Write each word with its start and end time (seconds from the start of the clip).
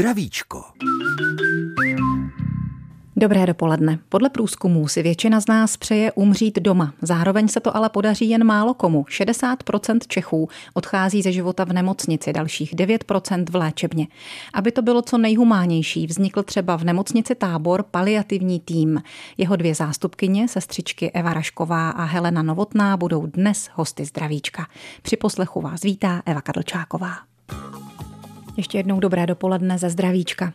Zdravíčko. 0.00 0.64
Dobré 3.16 3.46
dopoledne. 3.46 3.98
Podle 4.08 4.30
průzkumů 4.30 4.88
si 4.88 5.02
většina 5.02 5.40
z 5.40 5.46
nás 5.46 5.76
přeje 5.76 6.12
umřít 6.12 6.58
doma. 6.58 6.92
Zároveň 7.02 7.48
se 7.48 7.60
to 7.60 7.76
ale 7.76 7.88
podaří 7.88 8.30
jen 8.30 8.44
málo 8.44 8.74
komu. 8.74 9.02
60% 9.02 9.98
Čechů 10.08 10.48
odchází 10.74 11.22
ze 11.22 11.32
života 11.32 11.64
v 11.64 11.72
nemocnici, 11.72 12.32
dalších 12.32 12.74
9% 12.74 13.44
v 13.50 13.54
léčebně. 13.54 14.08
Aby 14.52 14.72
to 14.72 14.82
bylo 14.82 15.02
co 15.02 15.18
nejhumánější, 15.18 16.06
vznikl 16.06 16.42
třeba 16.42 16.76
v 16.76 16.84
nemocnici 16.84 17.34
tábor 17.34 17.82
paliativní 17.82 18.60
tým. 18.60 19.02
Jeho 19.38 19.56
dvě 19.56 19.74
zástupkyně, 19.74 20.48
sestřičky 20.48 21.10
Eva 21.10 21.34
Rašková 21.34 21.90
a 21.90 22.04
Helena 22.04 22.42
Novotná, 22.42 22.96
budou 22.96 23.26
dnes 23.26 23.70
hosty 23.74 24.04
zdravíčka. 24.04 24.66
Při 25.02 25.16
poslechu 25.16 25.60
vás 25.60 25.82
vítá 25.82 26.22
Eva 26.26 26.40
Kadlčáková. 26.40 27.16
Ještě 28.60 28.78
jednou 28.78 29.00
dobré 29.00 29.26
dopoledne 29.26 29.78
ze 29.78 29.90
zdravíčka. 29.90 30.52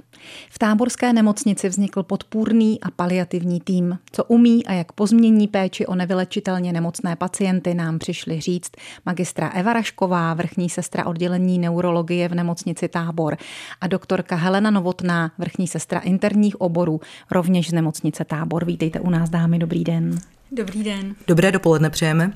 V 0.49 0.59
táborské 0.59 1.13
nemocnici 1.13 1.69
vznikl 1.69 2.03
podpůrný 2.03 2.81
a 2.81 2.91
paliativní 2.91 3.59
tým. 3.59 3.99
Co 4.11 4.23
umí 4.23 4.65
a 4.65 4.73
jak 4.73 4.91
pozmění 4.91 5.47
péči 5.47 5.85
o 5.85 5.95
nevylečitelně 5.95 6.73
nemocné 6.73 7.15
pacienty 7.15 7.73
nám 7.73 7.99
přišli 7.99 8.41
říct 8.41 8.71
magistra 9.05 9.49
Eva 9.49 9.73
Rašková, 9.73 10.33
vrchní 10.33 10.69
sestra 10.69 11.05
oddělení 11.05 11.59
neurologie 11.59 12.29
v 12.29 12.35
nemocnici 12.35 12.87
Tábor 12.87 13.37
a 13.81 13.87
doktorka 13.87 14.35
Helena 14.35 14.71
Novotná, 14.71 15.31
vrchní 15.37 15.67
sestra 15.67 15.99
interních 15.99 16.61
oborů, 16.61 17.01
rovněž 17.31 17.69
z 17.69 17.73
nemocnice 17.73 18.25
Tábor. 18.25 18.65
Vítejte 18.65 18.99
u 18.99 19.09
nás, 19.09 19.29
dámy, 19.29 19.59
dobrý 19.59 19.83
den. 19.83 20.19
Dobrý 20.51 20.83
den. 20.83 21.15
Dobré 21.27 21.51
dopoledne 21.51 21.89
přejeme. 21.89 22.33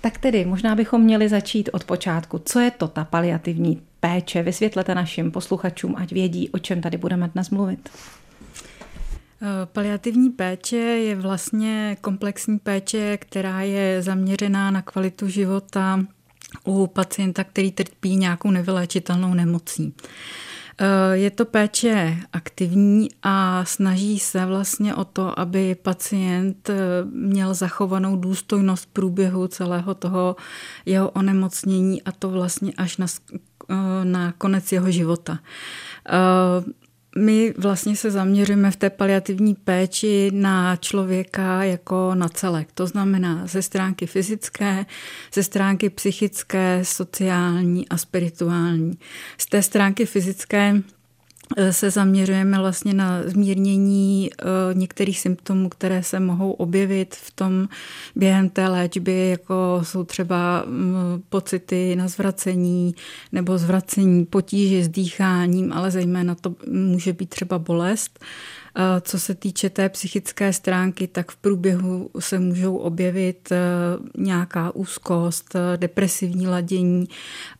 Tak 0.00 0.18
tedy 0.18 0.44
možná 0.44 0.74
bychom 0.74 1.02
měli 1.02 1.28
začít 1.28 1.70
od 1.72 1.84
počátku. 1.84 2.40
Co 2.44 2.60
je 2.60 2.70
to 2.70 2.88
ta 2.88 3.04
paliativní 3.04 3.82
péče? 4.00 4.42
Vysvětlete 4.42 4.94
našim 4.94 5.30
posluchačům, 5.30 5.96
ať 5.96 6.12
vědí, 6.12 6.50
o 6.50 6.58
čem 6.58 6.80
tady 6.80 6.96
budeme 6.96 7.28
dnes 7.28 7.50
mluvit. 7.50 7.88
Eh, 9.42 9.66
paliativní 9.66 10.30
péče 10.30 10.76
je 10.76 11.16
vlastně 11.16 11.96
komplexní 12.00 12.58
péče, 12.58 13.16
která 13.16 13.60
je 13.60 14.02
zaměřená 14.02 14.70
na 14.70 14.82
kvalitu 14.82 15.28
života 15.28 16.00
u 16.64 16.86
pacienta, 16.86 17.44
který 17.44 17.72
trpí 17.72 18.16
nějakou 18.16 18.50
nevyléčitelnou 18.50 19.34
nemocí. 19.34 19.94
Eh, 20.80 21.16
je 21.16 21.30
to 21.30 21.44
péče 21.44 22.16
aktivní 22.32 23.08
a 23.22 23.64
snaží 23.64 24.18
se 24.18 24.46
vlastně 24.46 24.94
o 24.94 25.04
to, 25.04 25.40
aby 25.40 25.74
pacient 25.74 26.70
eh, 26.70 26.76
měl 27.04 27.54
zachovanou 27.54 28.16
důstojnost 28.16 28.88
průběhu 28.92 29.48
celého 29.48 29.94
toho 29.94 30.36
jeho 30.86 31.10
onemocnění 31.10 32.02
a 32.02 32.12
to 32.12 32.30
vlastně 32.30 32.72
až 32.76 32.96
na, 32.96 33.06
eh, 33.70 33.74
na 34.04 34.32
konec 34.32 34.72
jeho 34.72 34.90
života. 34.90 35.38
My 37.16 37.54
vlastně 37.58 37.96
se 37.96 38.10
zaměříme 38.10 38.70
v 38.70 38.76
té 38.76 38.90
paliativní 38.90 39.54
péči 39.54 40.30
na 40.34 40.76
člověka 40.76 41.64
jako 41.64 42.14
na 42.14 42.28
celek. 42.28 42.68
To 42.74 42.86
znamená 42.86 43.46
ze 43.46 43.62
stránky 43.62 44.06
fyzické, 44.06 44.86
ze 45.34 45.42
stránky 45.42 45.90
psychické, 45.90 46.80
sociální 46.82 47.88
a 47.88 47.96
spirituální. 47.96 48.98
Z 49.38 49.46
té 49.46 49.62
stránky 49.62 50.06
fyzické 50.06 50.82
se 51.70 51.90
zaměřujeme 51.90 52.58
vlastně 52.58 52.94
na 52.94 53.22
zmírnění 53.24 54.30
eh, 54.32 54.44
některých 54.74 55.20
symptomů, 55.20 55.68
které 55.68 56.02
se 56.02 56.20
mohou 56.20 56.52
objevit 56.52 57.14
v 57.14 57.30
tom 57.30 57.68
během 58.16 58.48
té 58.48 58.68
léčby, 58.68 59.28
jako 59.28 59.80
jsou 59.82 60.04
třeba 60.04 60.64
mm, 60.66 61.22
pocity 61.28 61.96
na 61.96 62.08
zvracení 62.08 62.94
nebo 63.32 63.58
zvracení, 63.58 64.26
potíže 64.26 64.84
s 64.84 64.88
dýcháním, 64.88 65.72
ale 65.72 65.90
zejména 65.90 66.34
to 66.34 66.54
může 66.70 67.12
být 67.12 67.30
třeba 67.30 67.58
bolest. 67.58 68.24
Co 69.00 69.18
se 69.18 69.34
týče 69.34 69.70
té 69.70 69.88
psychické 69.88 70.52
stránky, 70.52 71.06
tak 71.06 71.30
v 71.30 71.36
průběhu 71.36 72.10
se 72.18 72.38
můžou 72.38 72.76
objevit 72.76 73.52
eh, 73.52 73.58
nějaká 74.18 74.74
úzkost, 74.74 75.54
eh, 75.54 75.76
depresivní 75.76 76.46
ladění, 76.46 77.08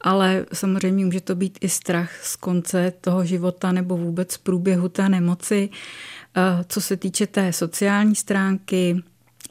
ale 0.01 0.47
samozřejmě 0.53 1.05
může 1.05 1.21
to 1.21 1.35
být 1.35 1.59
i 1.61 1.69
strach 1.69 2.25
z 2.25 2.37
konce 2.37 2.93
toho 3.01 3.25
života 3.25 3.73
nebo 3.73 3.97
vůbec 3.97 4.33
z 4.33 4.39
průběhu 4.39 4.89
té 4.89 5.09
nemoci. 5.09 5.69
Eh, 6.37 6.65
co 6.69 6.81
se 6.81 6.97
týče 6.97 7.27
té 7.27 7.53
sociální 7.53 8.15
stránky, 8.15 9.03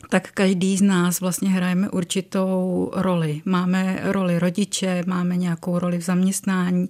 tak 0.09 0.31
každý 0.31 0.77
z 0.77 0.81
nás 0.81 1.21
vlastně 1.21 1.49
hrajeme 1.49 1.89
určitou 1.89 2.91
roli. 2.95 3.41
Máme 3.45 3.99
roli 4.03 4.39
rodiče, 4.39 5.03
máme 5.07 5.37
nějakou 5.37 5.79
roli 5.79 5.97
v 5.97 6.01
zaměstnání 6.01 6.89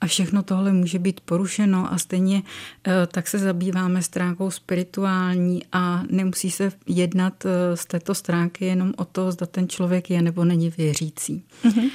a 0.00 0.06
všechno 0.06 0.42
tohle 0.42 0.72
může 0.72 0.98
být 0.98 1.20
porušeno 1.20 1.92
a 1.92 1.98
stejně 1.98 2.42
eh, 2.86 3.06
tak 3.06 3.28
se 3.28 3.38
zabýváme 3.38 4.02
stránkou 4.02 4.50
spirituální 4.50 5.62
a 5.72 6.02
nemusí 6.10 6.50
se 6.50 6.72
jednat 6.86 7.46
eh, 7.46 7.76
z 7.76 7.86
této 7.86 8.14
stránky 8.14 8.64
jenom 8.64 8.92
o 8.96 9.04
to, 9.04 9.32
zda 9.32 9.46
ten 9.46 9.68
člověk 9.68 10.10
je 10.10 10.22
nebo 10.22 10.44
není 10.44 10.70
věřící. 10.70 11.42
Mm-hmm. 11.64 11.90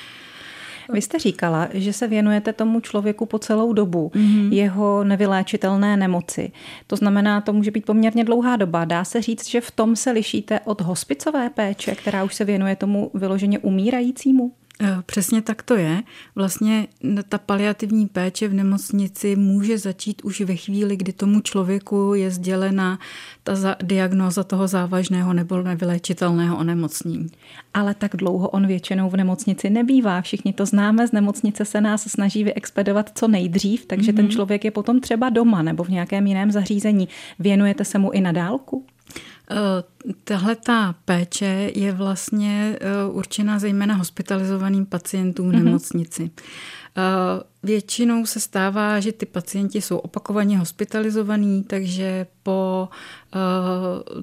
Vy 0.94 1.02
jste 1.02 1.20
říkala, 1.20 1.68
že 1.74 1.94
se 1.94 2.08
věnujete 2.08 2.54
tomu 2.54 2.80
člověku 2.80 3.26
po 3.26 3.40
celou 3.40 3.74
dobu, 3.74 4.12
mm-hmm. 4.16 4.54
jeho 4.54 5.04
nevyléčitelné 5.04 5.98
nemoci. 5.98 6.52
To 6.88 6.96
znamená, 6.96 7.42
to 7.42 7.54
může 7.54 7.72
být 7.72 7.86
poměrně 7.86 8.24
dlouhá 8.24 8.56
doba. 8.56 8.86
Dá 8.86 9.04
se 9.04 9.22
říct, 9.22 9.50
že 9.50 9.62
v 9.62 9.72
tom 9.72 9.96
se 9.96 10.12
lišíte 10.12 10.60
od 10.60 10.82
hospicové 10.82 11.50
péče, 11.50 11.96
která 11.96 12.24
už 12.24 12.36
se 12.36 12.46
věnuje 12.46 12.76
tomu 12.76 13.12
vyloženě 13.14 13.60
umírajícímu? 13.60 14.52
Eh, 14.84 14.98
přesně 15.06 15.42
tak 15.42 15.62
to 15.62 15.76
je. 15.76 16.04
Vlastně 16.36 16.88
ta 17.30 17.38
paliativní 17.38 18.08
péče 18.08 18.48
v 18.48 18.54
nemocnici 18.54 19.36
může 19.36 19.78
začít 19.78 20.22
už 20.22 20.42
ve 20.42 20.56
chvíli, 20.56 20.98
kdy 20.98 21.14
tomu 21.14 21.42
člověku 21.42 22.14
je 22.16 22.32
sdělena 22.32 23.00
ta 23.44 23.76
diagnóza 23.84 24.44
toho 24.44 24.68
závažného 24.68 25.34
nebo 25.34 25.62
nevyléčitelného 25.62 26.58
onemocnění. 26.58 27.28
Ale 27.74 27.94
tak 27.94 28.16
dlouho 28.16 28.50
on 28.50 28.68
většinou 28.68 29.10
v 29.10 29.18
nemocnici 29.18 29.70
nebývá. 29.70 30.22
Všichni 30.22 30.54
to 30.54 30.66
známe, 30.66 31.08
z 31.08 31.12
nemocnice 31.12 31.66
se 31.66 31.82
nás 31.82 32.02
snaží 32.02 32.44
vyexpedovat 32.44 33.12
co 33.16 33.28
nejdřív, 33.28 33.86
takže 33.86 34.12
mm-hmm. 34.12 34.16
ten 34.16 34.26
mhm. 34.26 34.32
člověk 34.32 34.66
je 34.66 34.72
potom 34.72 35.02
třeba 35.02 35.30
doma 35.30 35.62
nebo 35.62 35.84
v 35.84 35.90
nějakém 35.90 36.28
jiném 36.28 36.52
zařízení. 36.52 37.08
Věnujete 37.40 37.86
se 37.86 38.00
mu 38.00 38.12
i 38.12 38.22
na 38.22 38.32
dálku? 38.32 38.86
Eh, 39.52 39.84
tahle 40.24 40.56
ta 40.56 40.96
péče 41.06 41.72
je 41.76 41.92
vlastně 41.92 42.78
eh, 42.82 43.06
určena 43.12 43.60
zejména 43.60 43.96
hospitalizovaným 43.96 44.86
pacientům 44.86 45.50
v 45.50 45.54
mhm. 45.54 45.66
nemocnici. 45.66 46.24
Mm-hmm. 46.24 47.44
Většinou 47.64 48.26
se 48.26 48.40
stává, 48.40 49.00
že 49.00 49.12
ty 49.12 49.26
pacienti 49.26 49.82
jsou 49.82 49.98
opakovaně 49.98 50.58
hospitalizovaní, 50.58 51.64
takže 51.64 52.28
po 52.44 52.90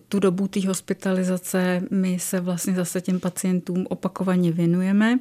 tu 0.09 0.19
dobu 0.19 0.49
té 0.49 0.69
hospitalizace 0.69 1.83
my 1.91 2.19
se 2.19 2.41
vlastně 2.41 2.75
zase 2.75 3.01
těm 3.01 3.21
pacientům 3.21 3.87
opakovaně 3.89 4.53
věnujeme 4.53 5.19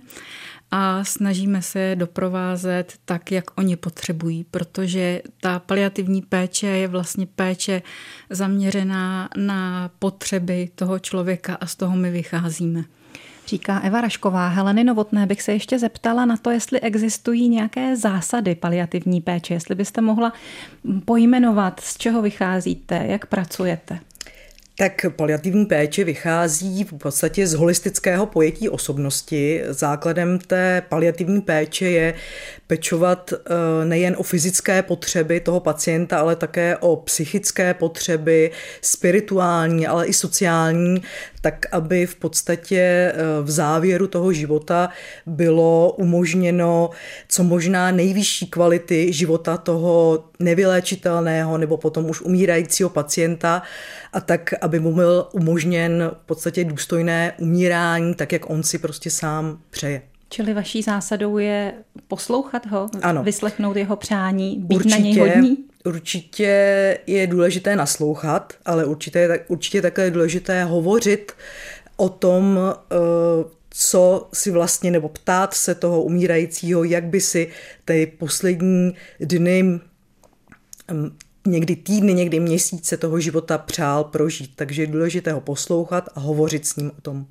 a 0.72 1.04
snažíme 1.04 1.62
se 1.62 1.96
doprovázet 1.96 2.94
tak, 3.06 3.32
jak 3.32 3.60
oni 3.60 3.76
potřebují, 3.76 4.44
protože 4.44 5.22
ta 5.42 5.60
paliativní 5.60 6.22
péče 6.22 6.68
je 6.68 6.88
vlastně 6.88 7.26
péče 7.26 7.82
zaměřená 8.30 9.30
na 9.38 9.92
potřeby 10.00 10.70
toho 10.76 11.00
člověka 11.00 11.56
a 11.56 11.66
z 11.66 11.76
toho 11.76 11.96
my 11.96 12.12
vycházíme. 12.12 12.84
Říká 13.48 13.80
Eva 13.80 14.02
Rašková. 14.02 14.48
Heleny 14.48 14.84
Novotné 14.84 15.26
bych 15.26 15.42
se 15.42 15.54
ještě 15.54 15.80
zeptala 15.80 16.26
na 16.26 16.38
to, 16.38 16.52
jestli 16.52 16.80
existují 16.80 17.50
nějaké 17.50 17.96
zásady 17.96 18.56
paliativní 18.56 19.22
péče, 19.22 19.54
jestli 19.54 19.76
byste 19.76 20.02
mohla 20.02 20.34
pojmenovat, 21.06 21.80
z 21.80 21.98
čeho 21.98 22.22
vycházíte, 22.22 23.06
jak 23.08 23.26
pracujete. 23.26 24.00
Tak 24.80 25.06
paliativní 25.16 25.66
péče 25.66 26.04
vychází 26.04 26.84
v 26.84 26.94
podstatě 26.94 27.48
z 27.48 27.54
holistického 27.54 28.26
pojetí 28.26 28.70
osobnosti. 28.70 29.64
Základem 29.70 30.40
té 30.40 30.84
paliativní 30.90 31.42
péče 31.42 31.86
je 31.86 32.14
pečovat 32.68 33.34
eh, 33.34 33.86
nejen 33.86 34.16
o 34.18 34.24
fyzické 34.24 34.82
potřeby 34.82 35.40
toho 35.40 35.60
pacienta, 35.60 36.20
ale 36.20 36.36
také 36.36 36.78
o 36.78 36.96
psychické 36.96 37.74
potřeby, 37.74 38.52
spirituální, 38.82 39.88
ale 39.88 40.06
i 40.06 40.14
sociální, 40.14 41.02
tak 41.42 41.66
aby 41.72 42.06
v 42.06 42.16
podstatě 42.16 42.78
eh, 42.80 43.14
v 43.42 43.50
závěru 43.50 44.08
toho 44.08 44.34
života 44.34 44.90
bylo 45.26 45.96
umožněno 45.98 46.90
co 47.28 47.44
možná 47.44 47.92
nejvyšší 47.92 48.48
kvality 48.48 49.14
života 49.14 49.58
toho 49.58 50.24
nevyléčitelného 50.40 51.58
nebo 51.58 51.78
potom 51.78 52.10
už 52.10 52.22
umírajícího 52.22 52.90
pacienta 52.90 53.62
a 54.14 54.22
tak, 54.22 54.54
aby 54.62 54.80
mu 54.80 54.96
byl 54.96 55.28
umožněn 55.32 56.12
v 56.24 56.26
podstatě 56.26 56.64
důstojné 56.64 57.34
umírání, 57.38 58.16
tak 58.16 58.32
jak 58.32 58.50
on 58.50 58.64
si 58.64 58.78
prostě 58.78 59.10
sám 59.10 59.60
přeje. 59.70 60.02
Čili 60.30 60.54
vaší 60.54 60.82
zásadou 60.82 61.38
je 61.38 61.74
poslouchat 62.08 62.66
ho, 62.66 62.90
ano. 63.02 63.24
vyslechnout 63.24 63.78
jeho 63.78 63.96
přání, 63.96 64.58
být 64.60 64.76
určitě, 64.76 64.96
na 64.96 64.98
něj 64.98 65.20
hodní? 65.20 65.58
Určitě 65.88 67.00
je 67.08 67.28
důležité 67.28 67.76
naslouchat, 67.76 68.54
ale 68.66 68.86
určitě, 68.86 69.46
určitě 69.48 69.82
také 69.82 70.04
je 70.04 70.12
důležité 70.12 70.64
hovořit 70.64 71.32
o 71.98 72.10
tom, 72.10 72.60
eh, 72.92 72.96
co 73.70 74.30
si 74.34 74.52
vlastně, 74.52 74.92
nebo 74.92 75.10
ptát 75.10 75.54
se 75.54 75.76
toho 75.76 76.04
umírajícího, 76.04 76.84
jak 76.84 77.06
by 77.06 77.22
si 77.22 77.50
ty 77.86 78.14
poslední 78.20 78.94
dny 79.20 79.80
někdy 81.48 81.76
týdny, 81.76 82.14
někdy 82.14 82.40
měsíce 82.40 82.98
toho 82.98 83.20
života 83.20 83.58
přál 83.58 84.04
prožít. 84.04 84.52
Takže 84.56 84.82
je 84.82 84.88
důležité 84.88 85.32
ho 85.32 85.42
poslouchat 85.42 86.10
a 86.16 86.20
hovořit 86.20 86.66
s 86.66 86.76
ním 86.76 86.92
o 86.98 87.02
tom. 87.02 87.26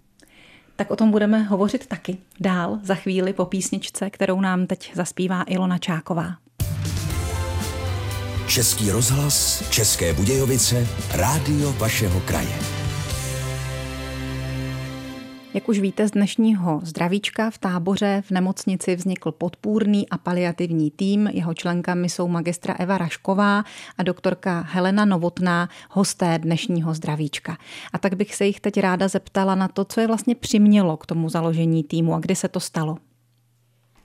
Tak 0.76 0.90
o 0.90 0.96
tom 0.96 1.10
budeme 1.10 1.42
hovořit 1.42 1.86
taky 1.86 2.18
dál 2.40 2.78
za 2.82 2.94
chvíli 2.94 3.32
po 3.32 3.44
písničce, 3.44 4.10
kterou 4.10 4.40
nám 4.40 4.66
teď 4.66 4.92
zaspívá 4.94 5.42
Ilona 5.42 5.78
Čáková. 5.78 6.45
Český 8.46 8.90
rozhlas, 8.90 9.68
České 9.70 10.12
Budějovice, 10.12 10.86
rádio 11.14 11.72
vašeho 11.72 12.20
kraje. 12.20 12.58
Jak 15.54 15.68
už 15.68 15.78
víte 15.78 16.08
z 16.08 16.10
dnešního 16.10 16.80
zdravíčka 16.82 17.50
v 17.50 17.58
táboře 17.58 18.22
v 18.26 18.30
nemocnici 18.30 18.96
vznikl 18.96 19.32
podpůrný 19.32 20.08
a 20.08 20.18
paliativní 20.18 20.90
tým. 20.90 21.26
Jeho 21.32 21.54
členkami 21.54 22.08
jsou 22.08 22.28
magistra 22.28 22.74
Eva 22.74 22.98
Rašková 22.98 23.64
a 23.98 24.02
doktorka 24.02 24.60
Helena 24.60 25.04
Novotná, 25.04 25.68
hosté 25.90 26.38
dnešního 26.38 26.94
zdravíčka. 26.94 27.58
A 27.92 27.98
tak 27.98 28.14
bych 28.14 28.34
se 28.34 28.46
jich 28.46 28.60
teď 28.60 28.80
ráda 28.80 29.08
zeptala 29.08 29.54
na 29.54 29.68
to, 29.68 29.84
co 29.84 30.00
je 30.00 30.06
vlastně 30.06 30.34
přimělo 30.34 30.96
k 30.96 31.06
tomu 31.06 31.28
založení 31.28 31.84
týmu 31.84 32.14
a 32.14 32.20
kdy 32.20 32.36
se 32.36 32.48
to 32.48 32.60
stalo. 32.60 32.96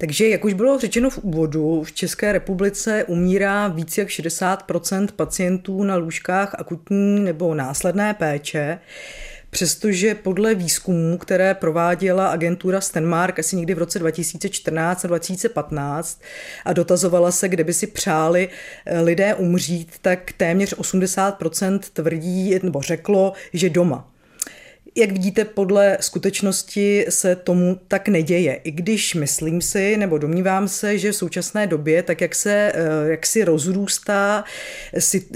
Takže, 0.01 0.29
jak 0.29 0.45
už 0.45 0.53
bylo 0.53 0.79
řečeno 0.79 1.09
v 1.09 1.17
úvodu, 1.17 1.83
v 1.83 1.91
České 1.91 2.31
republice 2.31 3.03
umírá 3.07 3.67
více 3.67 4.01
jak 4.01 4.09
60% 4.09 5.07
pacientů 5.15 5.83
na 5.83 5.95
lůžkách 5.95 6.55
akutní 6.59 7.19
nebo 7.19 7.55
následné 7.55 8.13
péče. 8.13 8.79
Přestože 9.49 10.15
podle 10.15 10.55
výzkumů, 10.55 11.17
které 11.17 11.53
prováděla 11.53 12.27
agentura 12.27 12.81
Stenmark 12.81 13.39
asi 13.39 13.55
někdy 13.55 13.73
v 13.73 13.77
roce 13.77 13.99
2014 13.99 15.05
a 15.05 15.07
2015 15.07 16.21
a 16.65 16.73
dotazovala 16.73 17.31
se, 17.31 17.49
kde 17.49 17.63
by 17.63 17.73
si 17.73 17.87
přáli 17.87 18.49
eh, 18.85 19.01
lidé 19.01 19.35
umřít, 19.35 19.91
tak 20.01 20.31
téměř 20.37 20.73
80% 20.73 21.79
tvrdí 21.93 22.59
nebo 22.63 22.81
řeklo, 22.81 23.33
že 23.53 23.69
doma. 23.69 24.10
Jak 24.95 25.11
vidíte, 25.11 25.45
podle 25.45 25.97
skutečnosti 25.99 27.05
se 27.09 27.35
tomu 27.35 27.79
tak 27.87 28.07
neděje. 28.07 28.53
I 28.53 28.71
když 28.71 29.15
myslím 29.15 29.61
si, 29.61 29.97
nebo 29.97 30.17
domnívám 30.17 30.67
se, 30.67 30.97
že 30.97 31.11
v 31.11 31.15
současné 31.15 31.67
době, 31.67 32.03
tak 32.03 32.21
jak 32.21 32.35
se 32.35 32.71
eh, 32.75 33.11
jak 33.11 33.25
si 33.25 33.43
rozrůstá 33.43 34.43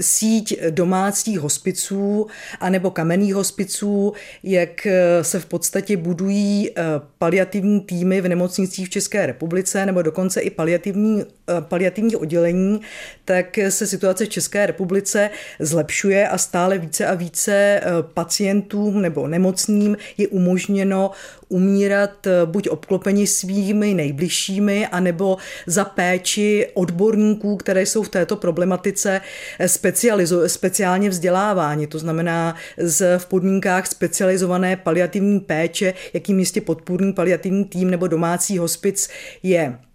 síť 0.00 0.62
domácích 0.70 1.40
hospiců 1.40 2.26
anebo 2.60 2.90
kamenných 2.90 3.34
hospiců, 3.34 4.12
jak 4.42 4.86
eh, 4.86 5.24
se 5.24 5.40
v 5.40 5.46
podstatě 5.46 5.96
budují 5.96 6.70
eh, 6.70 6.82
paliativní 7.18 7.80
týmy 7.80 8.20
v 8.20 8.28
nemocnicích 8.28 8.86
v 8.86 8.90
České 8.90 9.26
republice, 9.26 9.86
nebo 9.86 10.02
dokonce 10.02 10.40
i 10.40 10.50
paliativní, 10.50 11.24
paliativní 11.60 12.16
oddělení, 12.16 12.80
tak 13.24 13.58
se 13.68 13.86
situace 13.86 14.24
v 14.24 14.28
České 14.28 14.66
republice 14.66 15.30
zlepšuje 15.60 16.28
a 16.28 16.38
stále 16.38 16.78
více 16.78 17.06
a 17.06 17.14
více 17.14 17.80
pacientům 18.14 19.02
nebo 19.02 19.28
nemocnicím 19.28 19.45
nemocným 19.46 19.96
je 20.18 20.28
umožněno 20.28 21.10
umírat 21.48 22.26
eh, 22.26 22.30
buď 22.44 22.68
obklopeni 22.68 23.26
svými 23.26 23.94
nejbližšími, 23.94 24.86
anebo 24.86 25.36
za 25.66 25.84
péči 25.84 26.66
odborníků, 26.74 27.56
které 27.56 27.86
jsou 27.86 28.02
v 28.02 28.08
této 28.08 28.36
problematice 28.36 29.20
eh, 29.58 29.68
speciálně 30.48 31.10
vzdělávání. 31.10 31.86
To 31.86 31.98
znamená 31.98 32.56
z, 32.78 33.18
v 33.18 33.26
podmínkách 33.26 33.86
specializované 33.86 34.76
paliativní 34.76 35.40
péče, 35.40 35.94
jakým 36.12 36.38
jistě 36.38 36.60
podpůrný 36.60 37.12
paliativní 37.12 37.64
tým 37.64 37.90
nebo 37.90 38.06
domácí 38.06 38.58
hospic 38.58 39.08
je. 39.42 39.85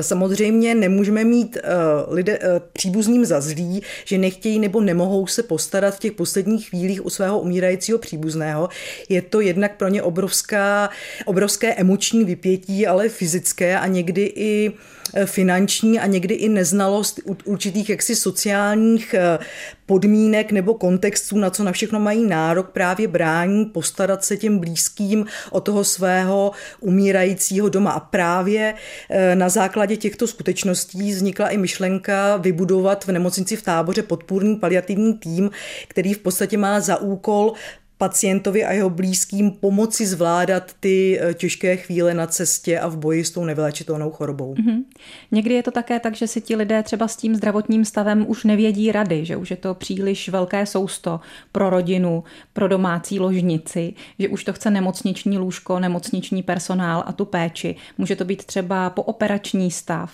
Samozřejmě 0.00 0.74
nemůžeme 0.74 1.24
mít 1.24 1.56
uh, 1.56 2.14
lidé, 2.14 2.38
uh, 2.38 2.44
příbuzným 2.72 3.24
za 3.24 3.40
zlý, 3.40 3.82
že 4.04 4.18
nechtějí 4.18 4.58
nebo 4.58 4.80
nemohou 4.80 5.26
se 5.26 5.42
postarat 5.42 5.94
v 5.94 5.98
těch 5.98 6.12
posledních 6.12 6.68
chvílích 6.68 7.06
u 7.06 7.10
svého 7.10 7.40
umírajícího 7.40 7.98
příbuzného. 7.98 8.68
Je 9.08 9.22
to 9.22 9.40
jednak 9.40 9.76
pro 9.76 9.88
ně 9.88 10.02
obrovská, 10.02 10.90
obrovské 11.24 11.74
emoční 11.74 12.24
vypětí, 12.24 12.86
ale 12.86 13.08
fyzické 13.08 13.78
a 13.78 13.86
někdy 13.86 14.32
i 14.34 14.70
uh, 14.70 14.74
Eh, 15.03 15.03
finanční 15.24 16.00
a 16.00 16.06
někdy 16.06 16.34
i 16.34 16.48
neznalost 16.48 17.20
určitých 17.44 17.90
jaksi 17.90 18.16
sociálních 18.16 19.14
eh, 19.14 19.38
podmínek 19.86 20.52
nebo 20.52 20.74
kontextů, 20.74 21.38
na 21.38 21.50
co 21.50 21.64
na 21.64 21.72
všechno 21.72 22.00
mají 22.00 22.26
nárok, 22.26 22.70
právě 22.70 23.08
brání 23.08 23.64
postarat 23.64 24.24
se 24.24 24.36
těm 24.36 24.58
blízkým 24.58 25.26
o 25.50 25.60
toho 25.60 25.84
svého 25.84 26.52
umírajícího 26.80 27.68
doma. 27.68 27.90
A 27.90 28.00
právě 28.00 28.74
eh, 29.10 29.36
na 29.36 29.48
základě 29.48 29.96
těchto 29.96 30.26
skutečností 30.26 31.12
vznikla 31.12 31.48
i 31.48 31.56
myšlenka 31.56 32.36
vybudovat 32.36 33.04
v 33.04 33.12
nemocnici 33.12 33.56
v 33.56 33.62
táboře 33.62 34.02
podpůrný 34.02 34.56
paliativní 34.56 35.14
tým, 35.14 35.50
který 35.88 36.14
v 36.14 36.18
podstatě 36.18 36.58
má 36.58 36.80
za 36.80 36.96
úkol 36.96 37.52
pacientovi 37.98 38.64
a 38.64 38.72
jeho 38.72 38.90
blízkým 38.90 39.50
pomoci 39.50 40.06
zvládat 40.06 40.72
ty 40.80 41.20
eh, 41.20 41.34
těžké 41.34 41.76
chvíle 41.76 42.14
na 42.14 42.26
cestě 42.26 42.78
a 42.80 42.88
v 42.88 42.96
boji 42.96 43.24
s 43.24 43.30
tou 43.30 43.44
nevylečitelnou 43.44 44.10
chorobou. 44.10 44.54
Mm-hmm. 44.54 44.82
Někdy 45.30 45.54
je 45.54 45.62
to 45.62 45.70
také 45.70 46.00
tak, 46.00 46.14
že 46.14 46.26
si 46.26 46.40
ti 46.40 46.56
lidé 46.56 46.82
třeba 46.82 47.08
s 47.08 47.16
tím 47.16 47.34
zdravotním 47.34 47.84
stavem 47.84 48.24
už 48.28 48.44
nevědí 48.44 48.92
rady, 48.92 49.24
že 49.24 49.36
už 49.36 49.50
je 49.50 49.56
to 49.56 49.74
příliš 49.74 50.28
velké 50.28 50.66
sousto 50.66 51.20
pro 51.52 51.70
rodinu, 51.70 52.24
pro 52.52 52.68
domácí 52.68 53.20
ložnici, 53.20 53.94
že 54.18 54.28
už 54.28 54.44
to 54.44 54.52
chce 54.52 54.70
nemocniční 54.70 55.38
lůžko, 55.38 55.78
nemocniční 55.78 56.42
personál 56.42 57.04
a 57.06 57.12
tu 57.12 57.24
péči. 57.24 57.76
Může 57.98 58.16
to 58.16 58.24
být 58.24 58.44
třeba 58.44 58.90
pooperační 58.90 59.70
stav, 59.70 60.12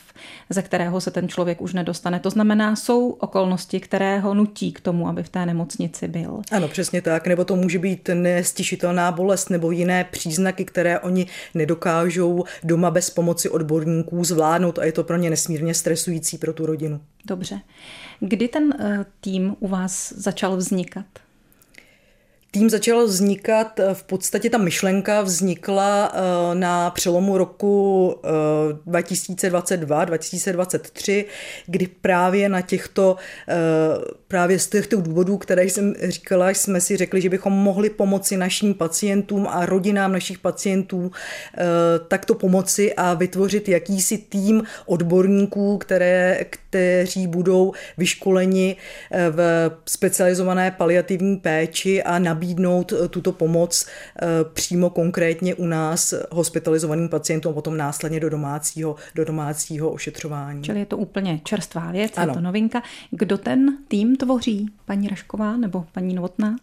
ze 0.50 0.62
kterého 0.62 1.00
se 1.00 1.10
ten 1.10 1.28
člověk 1.28 1.60
už 1.60 1.72
nedostane. 1.74 2.20
To 2.20 2.30
znamená, 2.30 2.76
jsou 2.76 3.10
okolnosti, 3.10 3.80
které 3.80 4.20
ho 4.20 4.34
nutí 4.34 4.72
k 4.72 4.80
tomu, 4.80 5.08
aby 5.08 5.22
v 5.22 5.28
té 5.28 5.46
nemocnici 5.46 6.08
byl. 6.08 6.42
Ano, 6.50 6.68
přesně 6.68 7.02
tak. 7.02 7.26
Nebo 7.26 7.44
to 7.44 7.56
může 7.56 7.69
být 7.78 8.10
nestišitelná 8.14 9.12
bolest 9.12 9.50
nebo 9.50 9.70
jiné 9.70 10.04
příznaky, 10.04 10.64
které 10.64 11.00
oni 11.00 11.26
nedokážou 11.54 12.44
doma 12.64 12.90
bez 12.90 13.10
pomoci 13.10 13.48
odborníků 13.48 14.24
zvládnout 14.24 14.78
a 14.78 14.84
je 14.84 14.92
to 14.92 15.04
pro 15.04 15.16
ně 15.16 15.30
nesmírně 15.30 15.74
stresující 15.74 16.38
pro 16.38 16.52
tu 16.52 16.66
rodinu. 16.66 17.00
Dobře. 17.24 17.60
Kdy 18.20 18.48
ten 18.48 18.74
eh, 18.80 19.04
tým 19.20 19.56
u 19.60 19.68
vás 19.68 20.12
začal 20.12 20.56
vznikat? 20.56 21.06
Tým 22.52 22.70
začal 22.70 23.06
vznikat, 23.06 23.80
eh, 23.80 23.94
v 23.94 24.02
podstatě 24.02 24.50
ta 24.50 24.58
myšlenka 24.58 25.22
vznikla 25.22 26.12
eh, 26.14 26.18
na 26.54 26.90
přelomu 26.90 27.38
roku 27.38 28.14
2022-2023, 28.86 31.24
eh, 31.28 31.32
kdy 31.66 31.86
právě 31.86 32.48
na 32.48 32.60
těchto, 32.60 33.16
právě 34.28 34.58
z 34.58 34.66
těchto 34.66 35.00
důvodů, 35.00 35.38
které 35.38 35.64
jsem 35.64 35.94
říkala, 36.02 36.50
jsme 36.50 36.80
si 36.80 36.96
řekli, 36.96 37.20
že 37.20 37.28
bychom 37.28 37.52
mohli 37.52 37.90
pomoci 37.90 38.36
našim 38.36 38.74
pacientům 38.74 39.46
a 39.50 39.66
rodinám 39.66 40.12
našich 40.12 40.38
pacientů 40.38 41.10
takto 42.08 42.34
pomoci 42.34 42.94
a 42.94 43.14
vytvořit 43.14 43.68
jakýsi 43.68 44.18
tým 44.18 44.62
odborníků, 44.86 45.78
které, 45.78 46.44
kteří 46.50 47.26
budou 47.26 47.72
vyškoleni 47.98 48.76
v 49.30 49.70
specializované 49.86 50.70
paliativní 50.70 51.36
péči 51.36 52.02
a 52.02 52.18
nabídnout 52.18 52.39
nabídnout 52.40 52.92
eh, 52.92 53.08
tuto 53.08 53.32
pomoc 53.32 53.86
eh, 53.86 54.26
přímo 54.52 54.90
konkrétně 54.90 55.54
u 55.54 55.66
nás 55.66 56.14
hospitalizovaným 56.30 57.08
pacientům 57.08 57.50
a 57.50 57.54
potom 57.54 57.76
následně 57.76 58.20
do 58.20 58.30
domácího, 58.30 58.96
do 59.14 59.24
domácího 59.24 59.90
ošetřování. 59.90 60.62
Čili 60.62 60.78
je 60.78 60.86
to 60.86 60.96
úplně 60.96 61.40
čerstvá 61.44 61.92
věc, 61.92 62.12
ano. 62.16 62.30
je 62.30 62.34
to 62.34 62.40
novinka. 62.40 62.82
Kdo 63.10 63.38
ten 63.38 63.78
tým 63.88 64.16
tvoří? 64.16 64.66
Paní 64.86 65.08
Rašková 65.08 65.56
nebo 65.56 65.84
paní 65.92 66.14
Novotná? 66.14 66.56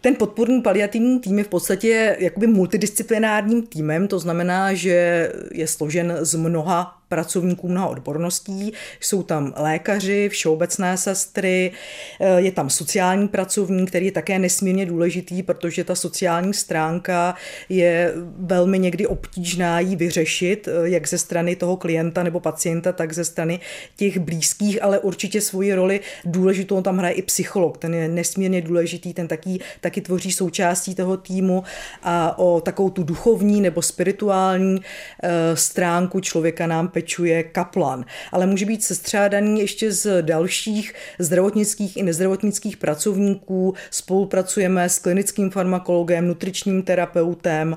Ten 0.00 0.14
podporný 0.14 0.62
paliativní 0.62 1.20
tým 1.20 1.38
je 1.38 1.44
v 1.44 1.48
podstatě 1.48 2.16
jakoby 2.20 2.46
multidisciplinárním 2.46 3.66
týmem, 3.66 4.08
to 4.08 4.18
znamená, 4.18 4.74
že 4.74 5.32
je 5.52 5.66
složen 5.66 6.18
z 6.20 6.34
mnoha 6.34 7.01
pracovníků 7.12 7.68
mnoha 7.68 7.86
odborností. 7.86 8.72
Jsou 9.00 9.22
tam 9.22 9.52
lékaři, 9.56 10.28
všeobecné 10.28 10.96
sestry, 10.96 11.72
eh, 12.20 12.40
je 12.40 12.52
tam 12.52 12.70
sociální 12.70 13.28
pracovník, 13.28 13.88
který 13.88 14.06
je 14.06 14.12
také 14.12 14.38
nesmírně 14.38 14.86
důležitý, 14.86 15.42
protože 15.42 15.84
ta 15.84 15.94
sociální 15.94 16.54
stránka 16.54 17.34
je 17.68 18.14
velmi 18.36 18.78
někdy 18.78 19.06
obtížná 19.06 19.80
jí 19.80 19.96
vyřešit, 19.96 20.68
eh, 20.68 20.88
jak 20.88 21.08
ze 21.08 21.18
strany 21.18 21.56
toho 21.56 21.76
klienta 21.76 22.22
nebo 22.22 22.40
pacienta, 22.40 22.92
tak 22.92 23.12
ze 23.12 23.24
strany 23.24 23.60
těch 23.96 24.18
blízkých, 24.18 24.82
ale 24.82 24.98
určitě 24.98 25.40
svoji 25.40 25.74
roli 25.74 26.00
důležitou 26.24 26.82
tam 26.82 26.98
hraje 26.98 27.14
i 27.14 27.22
psycholog. 27.22 27.78
Ten 27.78 27.94
je 27.94 28.08
nesmírně 28.08 28.60
důležitý, 28.60 29.12
ten 29.12 29.28
taky, 29.28 29.58
taky 29.80 30.00
tvoří 30.00 30.32
součástí 30.32 30.94
toho 30.94 31.16
týmu 31.16 31.64
a 32.02 32.38
o 32.38 32.60
takovou 32.60 32.90
tu 32.90 33.02
duchovní 33.02 33.60
nebo 33.60 33.82
spirituální 33.82 34.80
eh, 34.80 35.56
stránku 35.56 36.20
člověka 36.20 36.66
nám 36.66 36.88
pečuje 36.88 37.01
pečuje 37.02 37.42
kaplan, 37.42 38.04
ale 38.32 38.46
může 38.46 38.66
být 38.66 38.82
sestřádaný 38.82 39.60
ještě 39.60 39.92
z 39.92 40.22
dalších 40.22 40.94
zdravotnických 41.18 41.96
i 41.96 42.02
nezdravotnických 42.02 42.76
pracovníků. 42.76 43.74
Spolupracujeme 43.90 44.88
s 44.88 44.98
klinickým 44.98 45.50
farmakologem, 45.50 46.28
nutričním 46.28 46.82
terapeutem, 46.82 47.76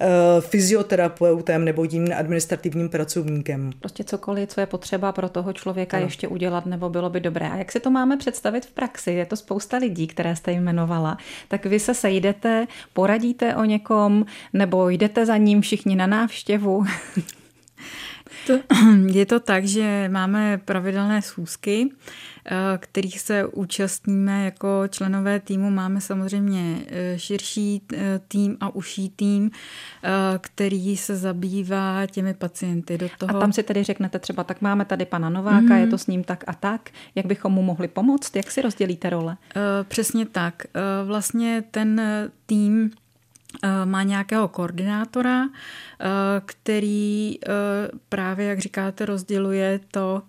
eh, 0.00 0.06
fyzioterapeutem 0.40 1.64
nebo 1.64 1.84
jiným 1.84 2.12
administrativním 2.16 2.88
pracovníkem. 2.88 3.70
Prostě 3.80 4.04
cokoliv, 4.04 4.48
co 4.48 4.60
je 4.60 4.66
potřeba 4.66 5.12
pro 5.12 5.28
toho 5.28 5.52
člověka 5.52 5.96
ano. 5.96 6.06
ještě 6.06 6.28
udělat, 6.28 6.66
nebo 6.66 6.88
bylo 6.88 7.10
by 7.10 7.20
dobré. 7.20 7.48
A 7.50 7.56
jak 7.56 7.72
si 7.72 7.80
to 7.80 7.90
máme 7.90 8.16
představit 8.16 8.66
v 8.66 8.70
praxi? 8.70 9.10
Je 9.10 9.26
to 9.26 9.36
spousta 9.36 9.76
lidí, 9.76 10.06
které 10.06 10.36
jste 10.36 10.52
jmenovala. 10.52 11.18
Tak 11.48 11.66
vy 11.66 11.80
se 11.80 11.94
sejdete, 11.94 12.66
poradíte 12.92 13.56
o 13.56 13.64
někom, 13.64 14.26
nebo 14.52 14.88
jdete 14.88 15.26
za 15.26 15.36
ním 15.36 15.60
všichni 15.60 15.96
na 15.96 16.06
návštěvu? 16.06 16.84
To, 18.46 18.52
je 19.06 19.26
to 19.26 19.40
tak, 19.40 19.64
že 19.64 20.08
máme 20.12 20.60
pravidelné 20.64 21.22
schůzky, 21.22 21.90
eh, 22.46 22.52
kterých 22.78 23.20
se 23.20 23.46
účastníme 23.46 24.44
jako 24.44 24.82
členové 24.88 25.40
týmu. 25.40 25.70
Máme 25.70 26.00
samozřejmě 26.00 26.78
eh, 26.88 27.18
širší 27.18 27.82
eh, 27.94 28.20
tým 28.28 28.56
a 28.60 28.74
užší 28.74 29.10
tým, 29.10 29.50
který 30.40 30.96
se 30.96 31.16
zabývá 31.16 32.06
těmi 32.06 32.34
pacienty. 32.34 32.98
Do 32.98 33.08
toho... 33.18 33.36
A 33.36 33.40
tam 33.40 33.52
si 33.52 33.62
tedy 33.62 33.82
řeknete 33.82 34.18
třeba, 34.18 34.44
tak 34.44 34.60
máme 34.60 34.84
tady 34.84 35.04
pana 35.04 35.30
Nováka, 35.30 35.60
mm-hmm. 35.60 35.80
je 35.80 35.86
to 35.86 35.98
s 35.98 36.06
ním 36.06 36.24
tak 36.24 36.44
a 36.46 36.54
tak. 36.54 36.90
Jak 37.14 37.26
bychom 37.26 37.52
mu 37.52 37.62
mohli 37.62 37.88
pomoct? 37.88 38.36
Jak 38.36 38.50
si 38.50 38.62
rozdělíte 38.62 39.10
role? 39.10 39.36
Přesně 39.88 40.26
tak. 40.26 40.62
Vlastně 41.04 41.64
ten 41.70 42.02
tým 42.46 42.90
má 43.84 44.02
nějakého 44.02 44.48
koordinátora, 44.48 45.44
eh, 45.44 46.06
který 46.44 47.34
eh, 47.34 47.48
právě, 48.08 48.46
jak 48.46 48.58
říkáte, 48.58 49.06
rozděluje 49.06 49.80
to, 49.90 50.22